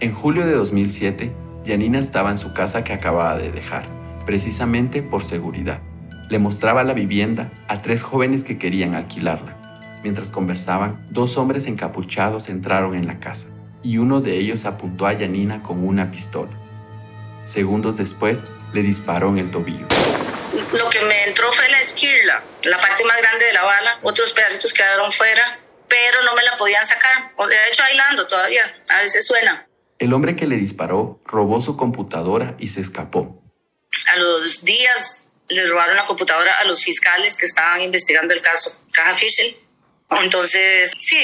en 0.00 0.14
julio 0.14 0.46
de 0.46 0.52
2007, 0.52 1.32
Janina 1.66 1.98
estaba 1.98 2.30
en 2.30 2.38
su 2.38 2.54
casa 2.54 2.84
que 2.84 2.92
acababa 2.92 3.36
de 3.36 3.50
dejar, 3.50 3.88
precisamente 4.24 5.02
por 5.02 5.24
seguridad. 5.24 5.82
Le 6.30 6.38
mostraba 6.38 6.84
la 6.84 6.94
vivienda 6.94 7.50
a 7.68 7.80
tres 7.80 8.02
jóvenes 8.02 8.44
que 8.44 8.58
querían 8.58 8.94
alquilarla. 8.94 9.56
Mientras 10.02 10.30
conversaban, 10.30 11.04
dos 11.10 11.36
hombres 11.36 11.66
encapuchados 11.66 12.48
entraron 12.48 12.94
en 12.94 13.06
la 13.06 13.18
casa 13.18 13.48
y 13.82 13.98
uno 13.98 14.20
de 14.20 14.36
ellos 14.36 14.66
apuntó 14.66 15.06
a 15.06 15.14
Janina 15.16 15.62
con 15.62 15.86
una 15.86 16.10
pistola. 16.10 16.52
Segundos 17.44 17.96
después, 17.96 18.44
le 18.72 18.82
disparó 18.82 19.30
en 19.30 19.38
el 19.38 19.50
tobillo. 19.50 19.86
Lo 20.74 20.90
que 20.90 21.00
me 21.02 21.24
entró 21.24 21.50
fue 21.52 21.68
la 21.70 21.80
esquirla, 21.80 22.44
la 22.62 22.76
parte 22.76 23.04
más 23.04 23.16
grande 23.18 23.46
de 23.46 23.52
la 23.52 23.62
bala. 23.62 23.98
Otros 24.02 24.32
pedacitos 24.32 24.72
quedaron 24.72 25.10
fuera, 25.10 25.58
pero 25.88 26.22
no 26.22 26.34
me 26.34 26.42
la 26.42 26.56
podían 26.56 26.86
sacar. 26.86 27.32
De 27.48 27.68
hecho, 27.68 27.82
bailando 27.82 28.26
todavía. 28.26 28.62
A 28.90 28.98
veces 28.98 29.26
suena. 29.26 29.67
El 29.98 30.12
hombre 30.12 30.36
que 30.36 30.46
le 30.46 30.56
disparó 30.56 31.20
robó 31.24 31.60
su 31.60 31.76
computadora 31.76 32.54
y 32.58 32.68
se 32.68 32.80
escapó. 32.80 33.42
A 34.12 34.16
los 34.16 34.64
días 34.64 35.24
le 35.48 35.66
robaron 35.66 35.96
la 35.96 36.04
computadora 36.04 36.58
a 36.58 36.64
los 36.64 36.84
fiscales 36.84 37.36
que 37.36 37.46
estaban 37.46 37.80
investigando 37.80 38.32
el 38.32 38.40
caso 38.40 38.70
Caja 38.92 39.16
Fischel. 39.16 39.56
Entonces, 40.10 40.92
sí, 40.98 41.18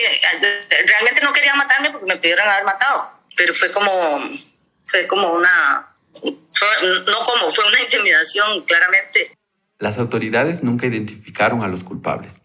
realmente 0.87 1.21
no 1.23 1.33
quería 1.33 1.54
matarme 1.54 1.90
porque 1.90 2.07
me 2.07 2.16
pidieron 2.16 2.49
haber 2.49 2.64
matado, 2.64 3.12
pero 3.37 3.54
fue 3.54 3.71
como, 3.71 4.31
fue 4.85 5.07
como 5.07 5.33
una, 5.33 5.97
no 6.23 7.25
como, 7.25 7.50
fue 7.50 7.66
una 7.66 7.81
intimidación, 7.81 8.62
claramente. 8.62 9.33
Las 9.78 9.99
autoridades 9.99 10.62
nunca 10.62 10.87
identificaron 10.87 11.62
a 11.62 11.69
los 11.69 11.85
culpables. 11.85 12.43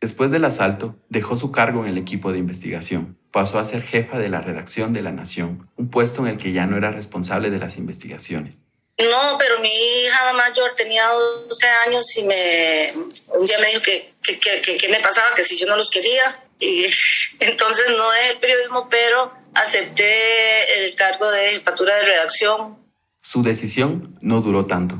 Después 0.00 0.30
del 0.30 0.44
asalto, 0.44 0.96
dejó 1.08 1.36
su 1.36 1.52
cargo 1.52 1.84
en 1.84 1.90
el 1.90 1.98
equipo 1.98 2.32
de 2.32 2.38
investigación 2.38 3.15
pasó 3.36 3.58
a 3.58 3.64
ser 3.64 3.82
jefa 3.82 4.18
de 4.18 4.30
la 4.30 4.40
redacción 4.40 4.94
de 4.94 5.02
La 5.02 5.12
Nación, 5.12 5.70
un 5.76 5.90
puesto 5.90 6.22
en 6.22 6.28
el 6.28 6.38
que 6.38 6.52
ya 6.52 6.66
no 6.66 6.78
era 6.78 6.90
responsable 6.90 7.50
de 7.50 7.58
las 7.58 7.76
investigaciones. 7.76 8.64
No, 8.96 9.36
pero 9.38 9.60
mi 9.60 9.68
hija 9.68 10.32
mayor 10.32 10.74
tenía 10.74 11.06
12 11.06 11.66
años 11.86 12.16
y 12.16 12.22
me, 12.22 12.94
un 12.94 13.44
día 13.44 13.58
me 13.58 13.66
dijo 13.66 13.82
que 13.82 14.14
qué 14.40 14.88
me 14.88 15.00
pasaba, 15.00 15.34
que 15.36 15.44
si 15.44 15.58
yo 15.58 15.66
no 15.66 15.76
los 15.76 15.90
quería. 15.90 16.22
Y 16.58 16.86
entonces 17.40 17.84
no 17.90 18.10
dejé 18.12 18.30
el 18.30 18.38
periodismo, 18.38 18.88
pero 18.88 19.30
acepté 19.52 20.86
el 20.86 20.94
cargo 20.94 21.30
de 21.30 21.50
jefatura 21.50 21.94
de 21.94 22.02
redacción. 22.04 22.78
Su 23.18 23.42
decisión 23.42 24.16
no 24.22 24.40
duró 24.40 24.64
tanto. 24.64 24.96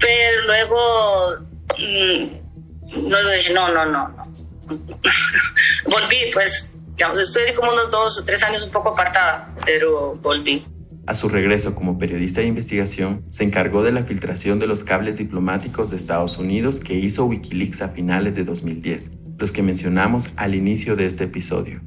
Pero 0.00 0.42
luego, 0.42 1.38
mm, 1.78 3.08
luego 3.08 3.30
dije, 3.30 3.52
no, 3.52 3.68
no, 3.68 3.84
no, 3.84 4.08
no 4.08 4.33
volví, 5.84 6.30
pues, 6.32 6.70
digamos, 6.96 7.18
estoy 7.18 7.42
como 7.54 7.72
unos 7.72 7.90
dos 7.90 8.18
o 8.18 8.24
tres 8.24 8.42
años 8.42 8.64
un 8.64 8.70
poco 8.70 8.90
apartada, 8.90 9.54
pero 9.64 10.14
volví. 10.16 10.66
A 11.06 11.12
su 11.12 11.28
regreso 11.28 11.74
como 11.74 11.98
periodista 11.98 12.40
de 12.40 12.46
investigación, 12.46 13.24
se 13.28 13.44
encargó 13.44 13.82
de 13.82 13.92
la 13.92 14.04
filtración 14.04 14.58
de 14.58 14.66
los 14.66 14.84
cables 14.84 15.18
diplomáticos 15.18 15.90
de 15.90 15.96
Estados 15.96 16.38
Unidos 16.38 16.80
que 16.80 16.94
hizo 16.94 17.26
Wikileaks 17.26 17.82
a 17.82 17.88
finales 17.88 18.34
de 18.36 18.44
2010, 18.44 19.18
los 19.38 19.52
que 19.52 19.62
mencionamos 19.62 20.30
al 20.36 20.54
inicio 20.54 20.96
de 20.96 21.04
este 21.04 21.24
episodio. 21.24 21.82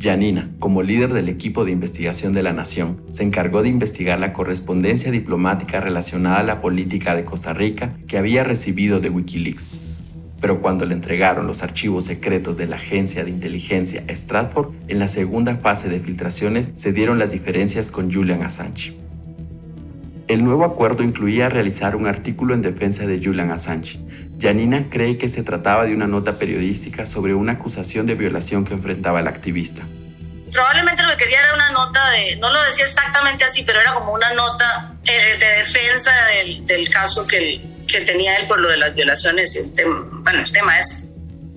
Janina, 0.00 0.54
como 0.58 0.82
líder 0.82 1.12
del 1.12 1.28
equipo 1.28 1.64
de 1.64 1.72
investigación 1.72 2.32
de 2.32 2.42
la 2.42 2.52
Nación, 2.52 3.02
se 3.10 3.22
encargó 3.22 3.62
de 3.62 3.70
investigar 3.70 4.20
la 4.20 4.32
correspondencia 4.32 5.10
diplomática 5.10 5.80
relacionada 5.80 6.40
a 6.40 6.44
la 6.44 6.60
política 6.60 7.14
de 7.14 7.24
Costa 7.24 7.54
Rica 7.54 7.94
que 8.06 8.18
había 8.18 8.44
recibido 8.44 9.00
de 9.00 9.10
Wikileaks, 9.10 9.72
pero 10.40 10.60
cuando 10.60 10.84
le 10.84 10.94
entregaron 10.94 11.46
los 11.46 11.62
archivos 11.62 12.04
secretos 12.04 12.56
de 12.56 12.66
la 12.66 12.76
agencia 12.76 13.24
de 13.24 13.30
inteligencia 13.30 14.04
Stratford, 14.08 14.72
en 14.88 14.98
la 14.98 15.08
segunda 15.08 15.56
fase 15.56 15.88
de 15.88 16.00
filtraciones 16.00 16.72
se 16.76 16.92
dieron 16.92 17.18
las 17.18 17.30
diferencias 17.30 17.88
con 17.88 18.12
Julian 18.12 18.42
Assange. 18.42 18.96
El 20.28 20.42
nuevo 20.42 20.64
acuerdo 20.64 21.04
incluía 21.04 21.48
realizar 21.48 21.94
un 21.94 22.06
artículo 22.06 22.52
en 22.52 22.60
defensa 22.60 23.06
de 23.06 23.20
Julian 23.22 23.50
Assange. 23.50 24.00
Janina 24.40 24.88
cree 24.90 25.18
que 25.18 25.28
se 25.28 25.44
trataba 25.44 25.86
de 25.86 25.94
una 25.94 26.08
nota 26.08 26.36
periodística 26.36 27.06
sobre 27.06 27.34
una 27.34 27.52
acusación 27.52 28.06
de 28.06 28.16
violación 28.16 28.64
que 28.64 28.74
enfrentaba 28.74 29.20
el 29.20 29.28
activista. 29.28 29.86
Probablemente 30.56 31.02
lo 31.02 31.10
que 31.10 31.16
quería 31.18 31.40
era 31.40 31.52
una 31.52 31.70
nota 31.70 32.12
de, 32.12 32.36
no 32.36 32.48
lo 32.48 32.64
decía 32.64 32.84
exactamente 32.84 33.44
así, 33.44 33.62
pero 33.62 33.78
era 33.78 33.92
como 33.92 34.14
una 34.14 34.32
nota 34.32 34.94
eh, 35.04 35.36
de 35.38 35.46
defensa 35.58 36.10
del, 36.64 36.88
caso 36.88 37.26
que, 37.26 37.60
que, 37.86 38.00
tenía 38.00 38.38
él 38.38 38.46
por 38.48 38.58
lo 38.60 38.70
de 38.70 38.78
las 38.78 38.94
violaciones, 38.94 39.54
el 39.54 39.70
bueno, 39.84 40.38
el 40.38 40.50
tema 40.50 40.78
ese. 40.78 41.10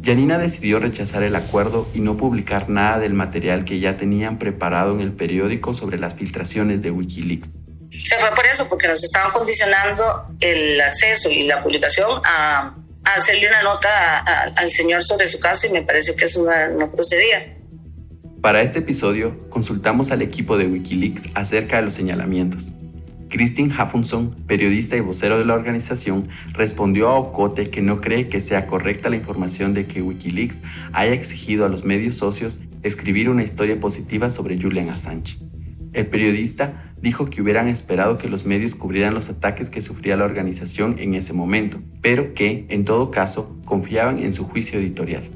Janina 0.04 0.38
decidió 0.38 0.82
rechazar 0.82 1.24
el 1.24 1.38
acuerdo 1.38 1.88
y 1.94 2.02
no 2.02 2.18
publicar 2.18 2.68
nada 2.68 3.00
del 3.00 3.14
material 3.14 3.64
que 3.64 3.80
ya 3.80 3.96
tenían 3.96 4.38
preparado 4.38 4.96
en 4.96 5.00
el 5.00 5.14
periódico 5.14 5.74
sobre 5.74 5.98
las 5.98 6.16
filtraciones 6.16 6.82
de 6.82 6.92
Wikileaks. 6.92 7.58
Se 8.04 8.20
fue 8.20 8.36
por 8.36 8.46
eso, 8.48 8.68
porque 8.68 8.90
nos 8.90 9.02
estaban 9.02 9.32
condicionando 9.32 10.28
el 10.42 10.82
acceso 10.82 11.30
y 11.30 11.44
la 11.44 11.64
publicación 11.64 12.22
a, 12.26 12.76
hacerle 13.06 13.48
una 13.48 13.64
nota 13.64 14.20
al 14.58 14.70
señor 14.70 15.02
sobre 15.06 15.26
su 15.30 15.40
caso 15.40 15.68
y 15.68 15.70
me 15.70 15.84
pareció 15.84 16.18
que 16.18 16.26
eso 16.26 16.46
no 16.78 16.92
procedía. 16.92 17.59
Para 18.42 18.62
este 18.62 18.80
episodio, 18.80 19.38
consultamos 19.50 20.12
al 20.12 20.22
equipo 20.22 20.58
de 20.58 20.68
Wikileaks 20.68 21.32
acerca 21.36 21.76
de 21.76 21.84
los 21.84 21.94
señalamientos. 21.94 22.72
Christine 23.28 23.74
Haffunson, 23.78 24.30
periodista 24.48 24.96
y 24.96 25.02
vocero 25.02 25.38
de 25.38 25.44
la 25.44 25.56
organización, 25.56 26.24
respondió 26.54 27.10
a 27.10 27.20
Ocote 27.20 27.70
que 27.70 27.82
no 27.82 28.00
cree 28.00 28.30
que 28.30 28.40
sea 28.40 28.66
correcta 28.66 29.10
la 29.10 29.18
información 29.18 29.74
de 29.74 29.88
que 29.88 30.02
Wikileaks 30.02 30.62
haya 30.94 31.12
exigido 31.12 31.66
a 31.66 31.70
los 31.70 31.84
medios 31.84 32.16
socios 32.16 32.62
escribir 32.82 33.30
una 33.30 33.44
historia 33.44 33.78
positiva 33.78 34.30
sobre 34.30 34.58
Julian 34.60 34.90
Assange. 34.90 35.38
El 35.92 36.08
periodista 36.08 36.94
dijo 37.02 37.26
que 37.30 37.42
hubieran 37.42 37.68
esperado 37.68 38.18
que 38.18 38.30
los 38.30 38.46
medios 38.46 38.74
cubrieran 38.74 39.16
los 39.16 39.30
ataques 39.30 39.70
que 39.70 39.82
sufría 39.82 40.16
la 40.16 40.24
organización 40.24 40.96
en 40.98 41.14
ese 41.14 41.34
momento, 41.34 41.82
pero 42.02 42.34
que, 42.34 42.66
en 42.70 42.86
todo 42.86 43.12
caso, 43.12 43.54
confiaban 43.66 44.18
en 44.20 44.32
su 44.32 44.46
juicio 44.46 44.80
editorial. 44.80 45.30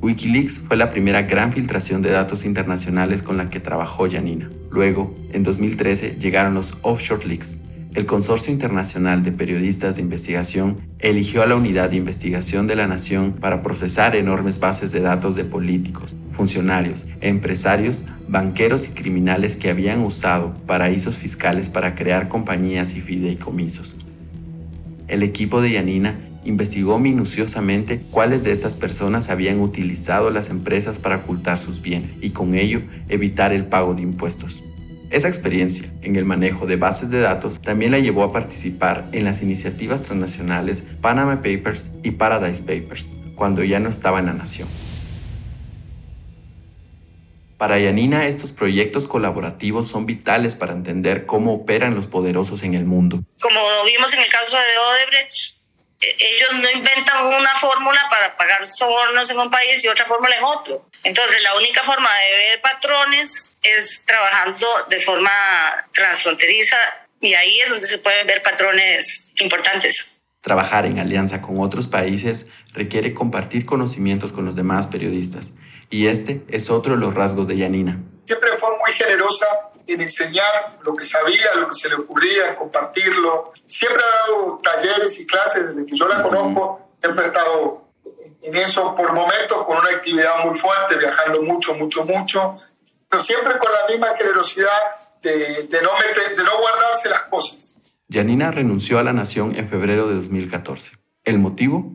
Wikileaks 0.00 0.58
fue 0.58 0.76
la 0.76 0.90
primera 0.90 1.22
gran 1.22 1.52
filtración 1.52 2.02
de 2.02 2.10
datos 2.10 2.44
internacionales 2.44 3.22
con 3.22 3.36
la 3.36 3.50
que 3.50 3.60
trabajó 3.60 4.08
Janina. 4.10 4.50
Luego, 4.70 5.16
en 5.32 5.42
2013, 5.42 6.16
llegaron 6.18 6.54
los 6.54 6.78
Offshore 6.82 7.26
Leaks, 7.26 7.60
el 7.94 8.04
Consorcio 8.04 8.52
Internacional 8.52 9.24
de 9.24 9.32
Periodistas 9.32 9.96
de 9.96 10.02
Investigación 10.02 10.76
eligió 10.98 11.42
a 11.42 11.46
la 11.46 11.56
Unidad 11.56 11.88
de 11.90 11.96
Investigación 11.96 12.66
de 12.66 12.76
la 12.76 12.86
Nación 12.86 13.32
para 13.32 13.62
procesar 13.62 14.14
enormes 14.14 14.60
bases 14.60 14.92
de 14.92 15.00
datos 15.00 15.36
de 15.36 15.46
políticos, 15.46 16.14
funcionarios, 16.30 17.06
empresarios, 17.22 18.04
banqueros 18.28 18.88
y 18.88 18.90
criminales 18.90 19.56
que 19.56 19.70
habían 19.70 20.00
usado 20.00 20.54
paraísos 20.66 21.16
fiscales 21.16 21.70
para 21.70 21.94
crear 21.94 22.28
compañías 22.28 22.94
y 22.94 23.00
fideicomisos. 23.00 23.96
El 25.08 25.22
equipo 25.22 25.62
de 25.62 25.72
Yanina 25.72 26.20
investigó 26.44 26.98
minuciosamente 26.98 28.00
cuáles 28.10 28.44
de 28.44 28.52
estas 28.52 28.74
personas 28.74 29.30
habían 29.30 29.60
utilizado 29.60 30.30
las 30.30 30.50
empresas 30.50 30.98
para 30.98 31.16
ocultar 31.16 31.58
sus 31.58 31.80
bienes 31.80 32.16
y 32.20 32.30
con 32.30 32.54
ello 32.54 32.82
evitar 33.08 33.52
el 33.52 33.66
pago 33.66 33.94
de 33.94 34.02
impuestos. 34.02 34.64
Esa 35.10 35.28
experiencia 35.28 35.88
en 36.02 36.16
el 36.16 36.26
manejo 36.26 36.66
de 36.66 36.76
bases 36.76 37.10
de 37.10 37.20
datos 37.20 37.60
también 37.60 37.92
la 37.92 37.98
llevó 37.98 38.24
a 38.24 38.32
participar 38.32 39.08
en 39.12 39.24
las 39.24 39.42
iniciativas 39.42 40.02
transnacionales 40.02 40.84
Panama 41.00 41.36
Papers 41.36 41.92
y 42.02 42.10
Paradise 42.10 42.62
Papers, 42.62 43.12
cuando 43.34 43.64
ya 43.64 43.80
no 43.80 43.88
estaba 43.88 44.18
en 44.18 44.26
la 44.26 44.34
nación. 44.34 44.68
Para 47.56 47.78
Yanina, 47.80 48.26
estos 48.26 48.52
proyectos 48.52 49.08
colaborativos 49.08 49.88
son 49.88 50.06
vitales 50.06 50.54
para 50.54 50.74
entender 50.74 51.26
cómo 51.26 51.54
operan 51.54 51.94
los 51.94 52.06
poderosos 52.06 52.62
en 52.62 52.74
el 52.74 52.84
mundo. 52.84 53.24
Como 53.40 53.58
vimos 53.84 54.12
en 54.12 54.20
el 54.20 54.28
caso 54.28 54.56
de 54.56 54.78
Odebrecht, 54.78 55.57
ellos 56.00 56.62
no 56.62 56.70
inventan 56.70 57.26
una 57.26 57.54
fórmula 57.56 58.00
para 58.08 58.36
pagar 58.36 58.64
sobornos 58.66 59.28
en 59.30 59.38
un 59.38 59.50
país 59.50 59.82
y 59.84 59.88
otra 59.88 60.04
fórmula 60.04 60.36
en 60.36 60.44
otro. 60.44 60.86
Entonces, 61.02 61.42
la 61.42 61.56
única 61.56 61.82
forma 61.82 62.10
de 62.18 62.36
ver 62.36 62.60
patrones 62.60 63.56
es 63.62 64.04
trabajando 64.06 64.66
de 64.88 65.00
forma 65.00 65.30
transfronteriza 65.92 66.76
y 67.20 67.34
ahí 67.34 67.60
es 67.60 67.70
donde 67.70 67.86
se 67.86 67.98
pueden 67.98 68.26
ver 68.26 68.42
patrones 68.42 69.30
importantes. 69.40 70.22
Trabajar 70.40 70.86
en 70.86 71.00
alianza 71.00 71.42
con 71.42 71.58
otros 71.60 71.88
países 71.88 72.46
requiere 72.72 73.12
compartir 73.12 73.66
conocimientos 73.66 74.32
con 74.32 74.44
los 74.44 74.54
demás 74.54 74.86
periodistas 74.86 75.54
y 75.90 76.06
este 76.06 76.42
es 76.48 76.70
otro 76.70 76.94
de 76.94 77.00
los 77.00 77.14
rasgos 77.14 77.48
de 77.48 77.56
Yanina. 77.56 77.98
Siempre 78.24 78.50
fue 78.58 78.70
muy 78.78 78.92
generosa 78.92 79.46
en 79.88 80.02
enseñar 80.02 80.78
lo 80.82 80.94
que 80.94 81.04
sabía, 81.04 81.54
lo 81.56 81.68
que 81.68 81.74
se 81.74 81.88
le 81.88 81.96
ocurría, 81.96 82.56
compartirlo. 82.56 83.52
Siempre 83.66 84.02
ha 84.02 84.26
dado 84.26 84.60
talleres 84.62 85.18
y 85.18 85.26
clases 85.26 85.74
desde 85.74 85.86
que 85.86 85.96
yo 85.96 86.06
la 86.06 86.22
conozco. 86.22 86.88
Siempre 87.00 87.24
he 87.24 87.28
estado 87.28 87.88
en 88.42 88.56
eso 88.56 88.94
por 88.94 89.12
momentos 89.12 89.64
con 89.64 89.78
una 89.78 89.88
actividad 89.90 90.44
muy 90.44 90.56
fuerte, 90.56 90.96
viajando 90.96 91.42
mucho, 91.42 91.74
mucho, 91.74 92.04
mucho, 92.04 92.54
pero 93.08 93.22
siempre 93.22 93.58
con 93.58 93.72
la 93.72 93.86
misma 93.88 94.08
generosidad 94.16 94.78
de, 95.22 95.64
de 95.64 95.82
no, 95.82 95.90
meter, 95.98 96.36
de 96.36 96.44
no 96.44 96.58
guardarse 96.58 97.08
las 97.08 97.22
cosas. 97.24 97.76
Janina 98.10 98.50
renunció 98.50 98.98
a 98.98 99.02
la 99.02 99.12
Nación 99.12 99.56
en 99.56 99.66
febrero 99.66 100.06
de 100.06 100.14
2014. 100.16 100.98
¿El 101.24 101.38
motivo? 101.38 101.92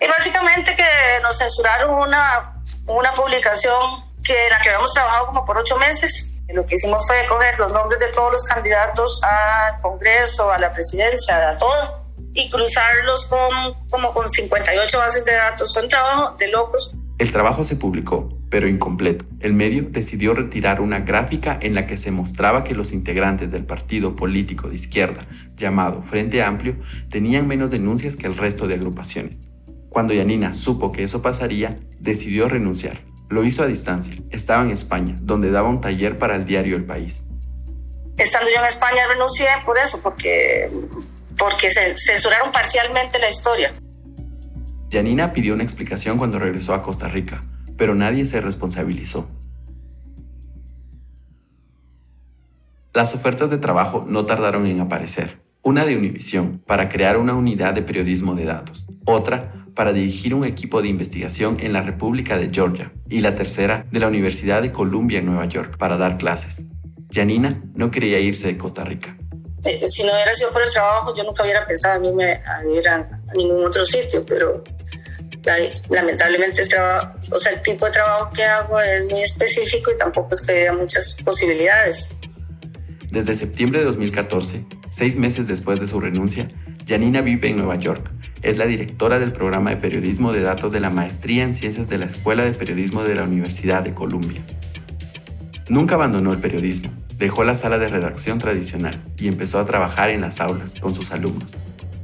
Y 0.00 0.06
básicamente 0.06 0.74
que 0.76 0.84
nos 1.22 1.38
censuraron 1.38 1.94
una, 1.94 2.60
una 2.86 3.12
publicación 3.12 4.04
que 4.22 4.44
en 4.44 4.50
la 4.50 4.60
que 4.60 4.70
habíamos 4.70 4.92
trabajado 4.92 5.26
como 5.26 5.44
por 5.44 5.58
ocho 5.58 5.76
meses 5.78 6.33
lo 6.54 6.64
que 6.64 6.76
hicimos 6.76 7.06
fue 7.06 7.16
coger 7.28 7.58
los 7.58 7.72
nombres 7.72 8.00
de 8.00 8.08
todos 8.12 8.32
los 8.32 8.44
candidatos 8.44 9.20
al 9.22 9.80
Congreso, 9.82 10.50
a 10.50 10.58
la 10.58 10.72
presidencia, 10.72 11.50
a 11.50 11.58
todo, 11.58 12.04
y 12.32 12.48
cruzarlos 12.48 13.26
con, 13.26 13.74
como 13.90 14.12
con 14.12 14.30
58 14.30 14.98
bases 14.98 15.24
de 15.24 15.32
datos. 15.32 15.72
Fue 15.72 15.82
un 15.82 15.88
trabajo 15.88 16.36
de 16.38 16.48
locos. 16.48 16.96
El 17.18 17.30
trabajo 17.30 17.62
se 17.62 17.76
publicó, 17.76 18.28
pero 18.50 18.68
incompleto. 18.68 19.24
El 19.40 19.52
medio 19.52 19.84
decidió 19.88 20.34
retirar 20.34 20.80
una 20.80 21.00
gráfica 21.00 21.58
en 21.60 21.74
la 21.74 21.86
que 21.86 21.96
se 21.96 22.10
mostraba 22.10 22.64
que 22.64 22.74
los 22.74 22.92
integrantes 22.92 23.52
del 23.52 23.66
partido 23.66 24.16
político 24.16 24.68
de 24.68 24.74
izquierda, 24.74 25.24
llamado 25.54 26.02
Frente 26.02 26.42
Amplio, 26.42 26.76
tenían 27.10 27.46
menos 27.46 27.70
denuncias 27.70 28.16
que 28.16 28.26
el 28.26 28.36
resto 28.36 28.66
de 28.66 28.74
agrupaciones. 28.74 29.42
Cuando 29.90 30.12
Yanina 30.12 30.52
supo 30.52 30.90
que 30.90 31.04
eso 31.04 31.22
pasaría, 31.22 31.76
decidió 32.00 32.48
renunciar. 32.48 32.98
Lo 33.28 33.44
hizo 33.44 33.62
a 33.62 33.66
distancia. 33.66 34.14
Estaba 34.30 34.62
en 34.64 34.70
España, 34.70 35.16
donde 35.20 35.50
daba 35.50 35.68
un 35.68 35.80
taller 35.80 36.18
para 36.18 36.36
el 36.36 36.44
diario 36.44 36.76
El 36.76 36.84
País. 36.84 37.26
Estando 38.16 38.48
yo 38.50 38.60
en 38.60 38.66
España 38.66 39.06
renuncié 39.08 39.46
por 39.64 39.78
eso, 39.78 40.00
porque, 40.02 40.70
porque 41.36 41.68
censuraron 41.70 42.52
parcialmente 42.52 43.18
la 43.18 43.28
historia. 43.28 43.74
Janina 44.90 45.32
pidió 45.32 45.54
una 45.54 45.64
explicación 45.64 46.18
cuando 46.18 46.38
regresó 46.38 46.74
a 46.74 46.82
Costa 46.82 47.08
Rica, 47.08 47.42
pero 47.76 47.94
nadie 47.94 48.26
se 48.26 48.40
responsabilizó. 48.40 49.28
Las 52.92 53.12
ofertas 53.12 53.50
de 53.50 53.58
trabajo 53.58 54.04
no 54.06 54.24
tardaron 54.24 54.66
en 54.66 54.80
aparecer. 54.80 55.40
Una 55.62 55.84
de 55.84 55.96
Univision 55.96 56.62
para 56.64 56.88
crear 56.88 57.16
una 57.16 57.34
unidad 57.34 57.74
de 57.74 57.82
periodismo 57.82 58.36
de 58.36 58.44
datos, 58.44 58.86
otra 59.04 59.63
para 59.74 59.92
dirigir 59.92 60.34
un 60.34 60.44
equipo 60.44 60.82
de 60.82 60.88
investigación 60.88 61.58
en 61.60 61.72
la 61.72 61.82
República 61.82 62.36
de 62.36 62.50
Georgia 62.52 62.92
y 63.08 63.20
la 63.20 63.34
tercera 63.34 63.86
de 63.90 64.00
la 64.00 64.08
Universidad 64.08 64.62
de 64.62 64.72
Columbia 64.72 65.18
en 65.18 65.26
Nueva 65.26 65.46
York 65.46 65.76
para 65.76 65.96
dar 65.96 66.16
clases. 66.16 66.66
Janina 67.12 67.62
no 67.74 67.90
quería 67.90 68.18
irse 68.20 68.46
de 68.46 68.56
Costa 68.56 68.84
Rica. 68.84 69.16
Eh, 69.64 69.88
si 69.88 70.02
no 70.02 70.12
hubiera 70.12 70.34
sido 70.34 70.52
por 70.52 70.62
el 70.62 70.70
trabajo, 70.70 71.14
yo 71.16 71.24
nunca 71.24 71.42
hubiera 71.42 71.66
pensado 71.66 71.96
en 71.96 72.04
irme 72.04 72.42
a 72.44 72.64
ir 72.66 72.86
a, 72.86 73.08
ningún 73.34 73.64
otro 73.64 73.84
sitio, 73.84 74.24
pero 74.26 74.62
lamentablemente 75.88 76.62
el, 76.62 76.68
trabajo, 76.68 77.18
o 77.32 77.38
sea, 77.38 77.52
el 77.52 77.62
tipo 77.62 77.86
de 77.86 77.92
trabajo 77.92 78.30
que 78.32 78.44
hago 78.44 78.80
es 78.80 79.04
muy 79.10 79.22
específico 79.22 79.90
y 79.90 79.98
tampoco 79.98 80.34
es 80.34 80.40
que 80.42 80.52
haya 80.52 80.72
muchas 80.72 81.14
posibilidades. 81.24 82.14
Desde 83.10 83.34
septiembre 83.34 83.80
de 83.80 83.86
2014, 83.86 84.66
seis 84.90 85.16
meses 85.16 85.46
después 85.46 85.80
de 85.80 85.86
su 85.86 86.00
renuncia, 86.00 86.48
Janina 86.86 87.22
vive 87.22 87.48
en 87.48 87.58
Nueva 87.58 87.76
York. 87.76 88.10
Es 88.44 88.58
la 88.58 88.66
directora 88.66 89.18
del 89.18 89.32
programa 89.32 89.70
de 89.70 89.78
periodismo 89.78 90.30
de 90.30 90.42
datos 90.42 90.70
de 90.70 90.78
la 90.78 90.90
maestría 90.90 91.44
en 91.44 91.54
ciencias 91.54 91.88
de 91.88 91.96
la 91.96 92.04
Escuela 92.04 92.44
de 92.44 92.52
Periodismo 92.52 93.02
de 93.02 93.14
la 93.14 93.22
Universidad 93.22 93.82
de 93.82 93.94
Columbia. 93.94 94.44
Nunca 95.70 95.94
abandonó 95.94 96.30
el 96.30 96.40
periodismo, 96.40 96.92
dejó 97.16 97.42
la 97.42 97.54
sala 97.54 97.78
de 97.78 97.88
redacción 97.88 98.38
tradicional 98.38 99.02
y 99.16 99.28
empezó 99.28 99.58
a 99.58 99.64
trabajar 99.64 100.10
en 100.10 100.20
las 100.20 100.40
aulas 100.40 100.74
con 100.74 100.94
sus 100.94 101.12
alumnos. 101.12 101.54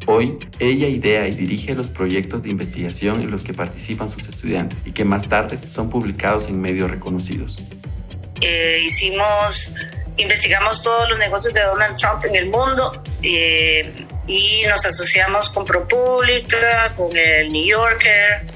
Hoy, 0.07 0.39
ella 0.61 0.89
idea 0.89 1.29
y 1.29 1.35
dirige 1.35 1.75
los 1.75 1.91
proyectos 1.91 2.43
de 2.43 2.49
investigación 2.49 3.21
en 3.21 3.31
los 3.31 3.43
que 3.43 3.53
participan 3.53 4.09
sus 4.09 4.27
estudiantes 4.27 4.83
y 4.87 4.93
que 4.93 5.05
más 5.05 5.29
tarde 5.29 5.67
son 5.67 5.91
publicados 5.91 6.49
en 6.49 6.59
medios 6.59 6.91
reconocidos. 6.91 7.63
Eh, 8.41 8.81
hicimos, 8.83 9.75
investigamos 10.17 10.83
todos 10.83 11.07
los 11.11 11.19
negocios 11.19 11.53
de 11.53 11.61
Donald 11.61 11.99
Trump 11.99 12.25
en 12.25 12.35
el 12.35 12.49
mundo. 12.49 13.03
Eh, 13.23 14.07
y 14.27 14.63
nos 14.69 14.85
asociamos 14.87 15.49
con 15.49 15.65
ProPublica, 15.65 16.95
con 16.97 17.17
el 17.17 17.53
New 17.53 17.65
Yorker, 17.65 18.47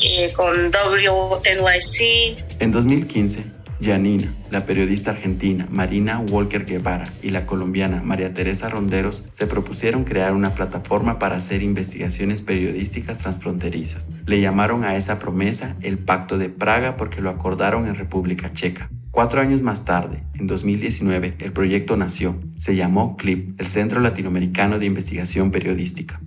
y 0.00 0.32
con 0.32 0.70
WNYC. 0.70 2.44
En 2.58 2.72
2015, 2.72 3.44
Janina, 3.82 4.34
la 4.50 4.64
periodista 4.64 5.12
argentina 5.12 5.66
Marina 5.70 6.18
Walker 6.18 6.64
Guevara 6.64 7.12
y 7.22 7.30
la 7.30 7.46
colombiana 7.46 8.02
María 8.02 8.32
Teresa 8.32 8.68
Ronderos 8.68 9.24
se 9.32 9.46
propusieron 9.46 10.04
crear 10.04 10.34
una 10.34 10.54
plataforma 10.54 11.18
para 11.18 11.36
hacer 11.36 11.62
investigaciones 11.62 12.42
periodísticas 12.42 13.18
transfronterizas. 13.18 14.08
Le 14.26 14.40
llamaron 14.40 14.84
a 14.84 14.96
esa 14.96 15.18
promesa 15.18 15.76
el 15.82 15.98
Pacto 15.98 16.38
de 16.38 16.48
Praga 16.48 16.96
porque 16.96 17.20
lo 17.20 17.30
acordaron 17.30 17.86
en 17.86 17.94
República 17.94 18.52
Checa. 18.52 18.90
Cuatro 19.12 19.40
años 19.40 19.60
más 19.60 19.84
tarde, 19.84 20.22
en 20.38 20.46
2019, 20.46 21.34
el 21.40 21.52
proyecto 21.52 21.96
nació. 21.96 22.38
Se 22.56 22.76
llamó 22.76 23.16
CLIP, 23.16 23.58
el 23.58 23.66
Centro 23.66 23.98
Latinoamericano 23.98 24.78
de 24.78 24.86
Investigación 24.86 25.50
Periodística. 25.50 26.20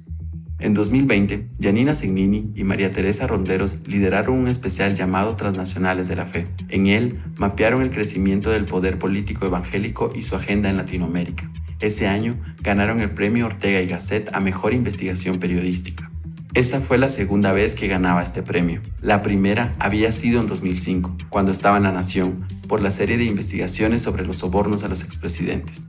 En 0.59 0.73
2020, 0.73 1.47
Janina 1.61 1.95
Segnini 1.95 2.51
y 2.53 2.65
María 2.65 2.91
Teresa 2.91 3.25
Ronderos 3.25 3.79
lideraron 3.87 4.37
un 4.37 4.49
especial 4.49 4.95
llamado 4.95 5.37
Transnacionales 5.37 6.09
de 6.09 6.17
la 6.17 6.25
Fe. 6.25 6.49
En 6.67 6.87
él, 6.87 7.21
mapearon 7.37 7.83
el 7.83 7.89
crecimiento 7.89 8.51
del 8.51 8.65
poder 8.65 8.99
político 8.99 9.45
evangélico 9.45 10.11
y 10.13 10.23
su 10.23 10.35
agenda 10.35 10.69
en 10.69 10.75
Latinoamérica. 10.75 11.49
Ese 11.79 12.09
año, 12.09 12.37
ganaron 12.61 12.99
el 12.99 13.11
premio 13.11 13.45
Ortega 13.45 13.81
y 13.81 13.87
Gasset 13.87 14.35
a 14.35 14.41
Mejor 14.41 14.73
Investigación 14.73 15.39
Periodística. 15.39 16.11
Esa 16.53 16.81
fue 16.81 16.97
la 16.97 17.07
segunda 17.07 17.51
vez 17.51 17.75
que 17.75 17.87
ganaba 17.87 18.21
este 18.21 18.43
premio. 18.43 18.81
La 19.01 19.21
primera 19.21 19.73
había 19.79 20.11
sido 20.11 20.39
en 20.39 20.47
2005, 20.47 21.17
cuando 21.29 21.51
estaba 21.51 21.77
en 21.77 21.83
La 21.83 21.91
Nación, 21.91 22.45
por 22.73 22.81
la 22.81 22.89
serie 22.89 23.19
de 23.19 23.25
investigaciones 23.25 24.01
sobre 24.01 24.25
los 24.25 24.37
sobornos 24.37 24.83
a 24.83 24.87
los 24.87 25.03
expresidentes. 25.03 25.85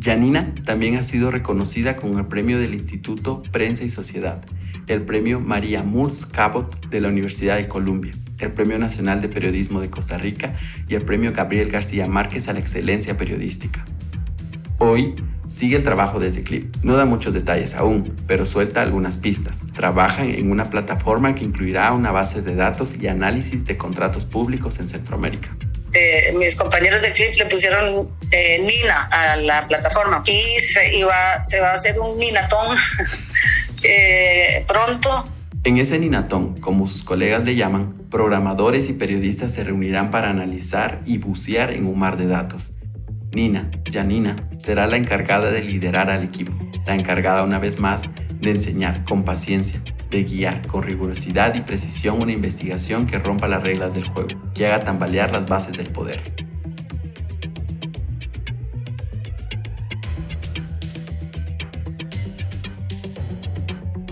Janina 0.00 0.54
también 0.64 0.96
ha 0.96 1.02
sido 1.02 1.30
reconocida 1.30 1.94
con 1.94 2.16
el 2.16 2.24
premio 2.24 2.58
del 2.58 2.72
Instituto 2.72 3.42
Prensa 3.52 3.84
y 3.84 3.90
Sociedad, 3.90 4.42
el 4.86 5.02
premio 5.02 5.40
María 5.40 5.82
Moores 5.82 6.24
Cabot 6.24 6.88
de 6.88 7.00
la 7.02 7.08
Universidad 7.08 7.56
de 7.56 7.68
Columbia, 7.68 8.14
el 8.38 8.54
Premio 8.54 8.78
Nacional 8.78 9.20
de 9.20 9.28
Periodismo 9.28 9.78
de 9.82 9.90
Costa 9.90 10.16
Rica 10.16 10.54
y 10.88 10.94
el 10.94 11.02
Premio 11.02 11.34
Gabriel 11.34 11.70
García 11.70 12.08
Márquez 12.08 12.48
a 12.48 12.54
la 12.54 12.60
Excelencia 12.60 13.18
Periodística. 13.18 13.84
Hoy 14.78 15.14
sigue 15.48 15.76
el 15.76 15.82
trabajo 15.82 16.18
de 16.18 16.28
ese 16.28 16.44
clip. 16.44 16.74
No 16.82 16.94
da 16.94 17.04
muchos 17.04 17.34
detalles 17.34 17.74
aún, 17.74 18.10
pero 18.26 18.46
suelta 18.46 18.80
algunas 18.80 19.18
pistas. 19.18 19.64
Trabajan 19.74 20.30
en 20.30 20.50
una 20.50 20.70
plataforma 20.70 21.34
que 21.34 21.44
incluirá 21.44 21.92
una 21.92 22.10
base 22.10 22.40
de 22.40 22.54
datos 22.54 22.96
y 22.98 23.08
análisis 23.08 23.66
de 23.66 23.76
contratos 23.76 24.24
públicos 24.24 24.80
en 24.80 24.88
Centroamérica. 24.88 25.54
Eh, 25.94 26.32
mis 26.34 26.56
compañeros 26.56 27.00
de 27.02 27.12
clip 27.12 27.36
le 27.36 27.46
pusieron 27.46 28.08
eh, 28.32 28.58
Nina 28.58 29.08
a 29.12 29.36
la 29.36 29.64
plataforma 29.66 30.24
y 30.26 30.58
se, 30.58 30.96
iba, 30.96 31.42
se 31.44 31.60
va 31.60 31.70
a 31.70 31.74
hacer 31.74 31.98
un 32.00 32.18
Ninatón 32.18 32.76
eh, 33.82 34.64
pronto. 34.66 35.28
En 35.62 35.78
ese 35.78 35.98
Ninatón, 36.00 36.60
como 36.60 36.86
sus 36.88 37.04
colegas 37.04 37.44
le 37.44 37.54
llaman, 37.54 37.94
programadores 38.10 38.90
y 38.90 38.94
periodistas 38.94 39.54
se 39.54 39.62
reunirán 39.62 40.10
para 40.10 40.30
analizar 40.30 41.00
y 41.06 41.18
bucear 41.18 41.72
en 41.72 41.86
un 41.86 41.98
mar 41.98 42.16
de 42.16 42.26
datos. 42.26 42.72
Nina, 43.34 43.68
Janina, 43.90 44.36
será 44.58 44.86
la 44.86 44.96
encargada 44.96 45.50
de 45.50 45.60
liderar 45.60 46.08
al 46.08 46.22
equipo, 46.22 46.52
la 46.86 46.94
encargada 46.94 47.42
una 47.42 47.58
vez 47.58 47.80
más 47.80 48.08
de 48.40 48.50
enseñar 48.50 49.02
con 49.04 49.24
paciencia, 49.24 49.82
de 50.08 50.22
guiar 50.22 50.64
con 50.68 50.84
rigurosidad 50.84 51.52
y 51.56 51.60
precisión 51.62 52.22
una 52.22 52.30
investigación 52.30 53.06
que 53.06 53.18
rompa 53.18 53.48
las 53.48 53.64
reglas 53.64 53.94
del 53.94 54.04
juego, 54.04 54.28
que 54.54 54.66
haga 54.66 54.84
tambalear 54.84 55.32
las 55.32 55.46
bases 55.46 55.76
del 55.76 55.90
poder. 55.90 56.20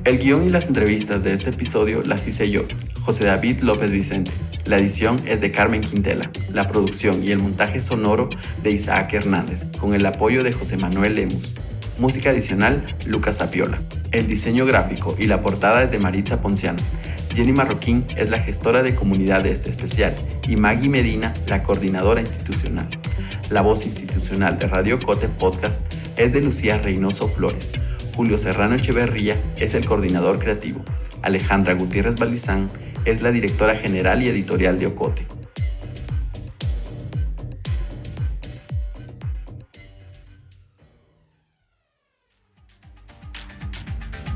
El 0.04 0.18
guion 0.18 0.44
y 0.44 0.50
las 0.50 0.66
entrevistas 0.66 1.22
de 1.22 1.32
este 1.32 1.50
episodio 1.50 2.02
las 2.02 2.26
hice 2.26 2.50
yo, 2.50 2.62
José 3.02 3.24
David 3.24 3.61
López 3.61 3.92
Vicente. 3.92 4.32
La 4.72 4.78
edición 4.78 5.20
es 5.26 5.42
de 5.42 5.50
Carmen 5.50 5.82
Quintela, 5.82 6.30
la 6.50 6.66
producción 6.66 7.22
y 7.22 7.30
el 7.30 7.38
montaje 7.38 7.78
sonoro 7.78 8.30
de 8.62 8.70
Isaac 8.70 9.12
Hernández, 9.12 9.66
con 9.76 9.92
el 9.92 10.06
apoyo 10.06 10.42
de 10.42 10.52
José 10.54 10.78
Manuel 10.78 11.16
Lemus. 11.16 11.52
Música 11.98 12.30
adicional, 12.30 12.82
Lucas 13.04 13.42
Apiola. 13.42 13.82
El 14.12 14.26
diseño 14.26 14.64
gráfico 14.64 15.14
y 15.18 15.26
la 15.26 15.42
portada 15.42 15.82
es 15.82 15.90
de 15.90 15.98
Maritza 15.98 16.40
Ponciano. 16.40 16.82
Jenny 17.35 17.52
Marroquín 17.52 18.06
es 18.16 18.30
la 18.30 18.38
gestora 18.38 18.82
de 18.82 18.94
comunidad 18.94 19.42
de 19.42 19.50
este 19.50 19.68
especial 19.68 20.16
y 20.48 20.56
Maggie 20.56 20.88
Medina 20.88 21.35
la 21.46 21.62
coordinadora 21.62 22.22
institucional. 22.22 22.88
La 23.50 23.61
voz 23.61 23.85
institucional 23.85 24.56
de 24.56 24.68
Radio 24.68 24.98
Cote 24.98 25.28
Podcast 25.28 25.92
es 26.16 26.32
de 26.32 26.40
Lucía 26.40 26.78
Reynoso 26.78 27.28
Flores. 27.28 27.72
Julio 28.16 28.38
Serrano 28.38 28.76
Echeverría 28.76 29.38
es 29.58 29.74
el 29.74 29.85
coordinador 29.85 30.38
creativo. 30.38 30.82
Alejandra 31.20 31.74
Gutiérrez 31.74 32.16
Balizán 32.16 32.70
es 33.04 33.22
la 33.22 33.32
directora 33.32 33.74
general 33.74 34.22
y 34.22 34.28
editorial 34.28 34.78
de 34.78 34.86
Ocote. 34.86 35.26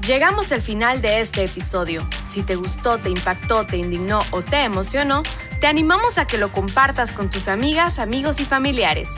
Llegamos 0.06 0.52
al 0.52 0.62
final 0.62 1.02
de 1.02 1.20
este 1.20 1.42
episodio. 1.42 2.08
Si 2.28 2.44
te 2.44 2.54
gustó, 2.54 2.98
te 2.98 3.10
impactó, 3.10 3.66
te 3.66 3.76
indignó 3.76 4.22
o 4.30 4.40
te 4.40 4.62
emocionó, 4.62 5.24
te 5.60 5.66
animamos 5.66 6.18
a 6.18 6.28
que 6.28 6.38
lo 6.38 6.52
compartas 6.52 7.12
con 7.12 7.28
tus 7.28 7.48
amigas, 7.48 7.98
amigos 7.98 8.38
y 8.38 8.44
familiares. 8.44 9.08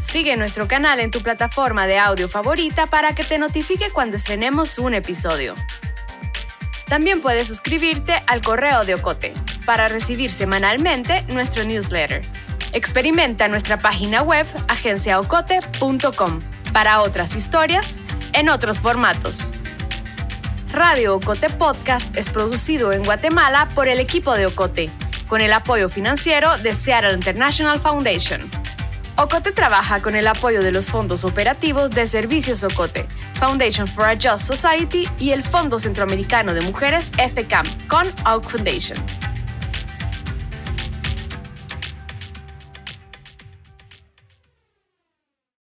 Sigue 0.00 0.38
nuestro 0.38 0.68
canal 0.68 1.00
en 1.00 1.10
tu 1.10 1.20
plataforma 1.20 1.86
de 1.86 1.98
audio 1.98 2.30
favorita 2.30 2.86
para 2.86 3.14
que 3.14 3.24
te 3.24 3.36
notifique 3.36 3.90
cuando 3.90 4.16
estrenemos 4.16 4.78
un 4.78 4.94
episodio. 4.94 5.54
También 6.88 7.20
puedes 7.20 7.48
suscribirte 7.48 8.14
al 8.26 8.40
correo 8.40 8.84
de 8.84 8.94
Ocote 8.94 9.34
para 9.66 9.88
recibir 9.88 10.30
semanalmente 10.30 11.22
nuestro 11.28 11.64
newsletter. 11.64 12.22
Experimenta 12.72 13.48
nuestra 13.48 13.78
página 13.78 14.22
web 14.22 14.46
agenciaocote.com 14.68 16.40
para 16.72 17.02
otras 17.02 17.36
historias 17.36 17.98
en 18.32 18.48
otros 18.48 18.78
formatos. 18.78 19.52
Radio 20.72 21.16
Ocote 21.16 21.50
Podcast 21.50 22.14
es 22.16 22.28
producido 22.28 22.92
en 22.92 23.02
Guatemala 23.02 23.68
por 23.74 23.88
el 23.88 24.00
equipo 24.00 24.34
de 24.34 24.46
Ocote, 24.46 24.90
con 25.26 25.40
el 25.40 25.52
apoyo 25.52 25.88
financiero 25.88 26.56
de 26.58 26.74
Seattle 26.74 27.14
International 27.14 27.80
Foundation. 27.80 28.50
Ocote 29.20 29.50
trabaja 29.50 30.00
con 30.00 30.14
el 30.14 30.28
apoyo 30.28 30.62
de 30.62 30.70
los 30.70 30.86
fondos 30.86 31.24
operativos 31.24 31.90
de 31.90 32.06
Servicios 32.06 32.62
Ocote, 32.62 33.08
Foundation 33.34 33.88
for 33.88 34.04
a 34.04 34.14
Just 34.14 34.44
Society 34.44 35.08
y 35.18 35.32
el 35.32 35.42
Fondo 35.42 35.80
Centroamericano 35.80 36.54
de 36.54 36.60
Mujeres 36.60 37.10
FCAM 37.16 37.66
con 37.88 38.06
Oak 38.24 38.48
Foundation. 38.48 38.96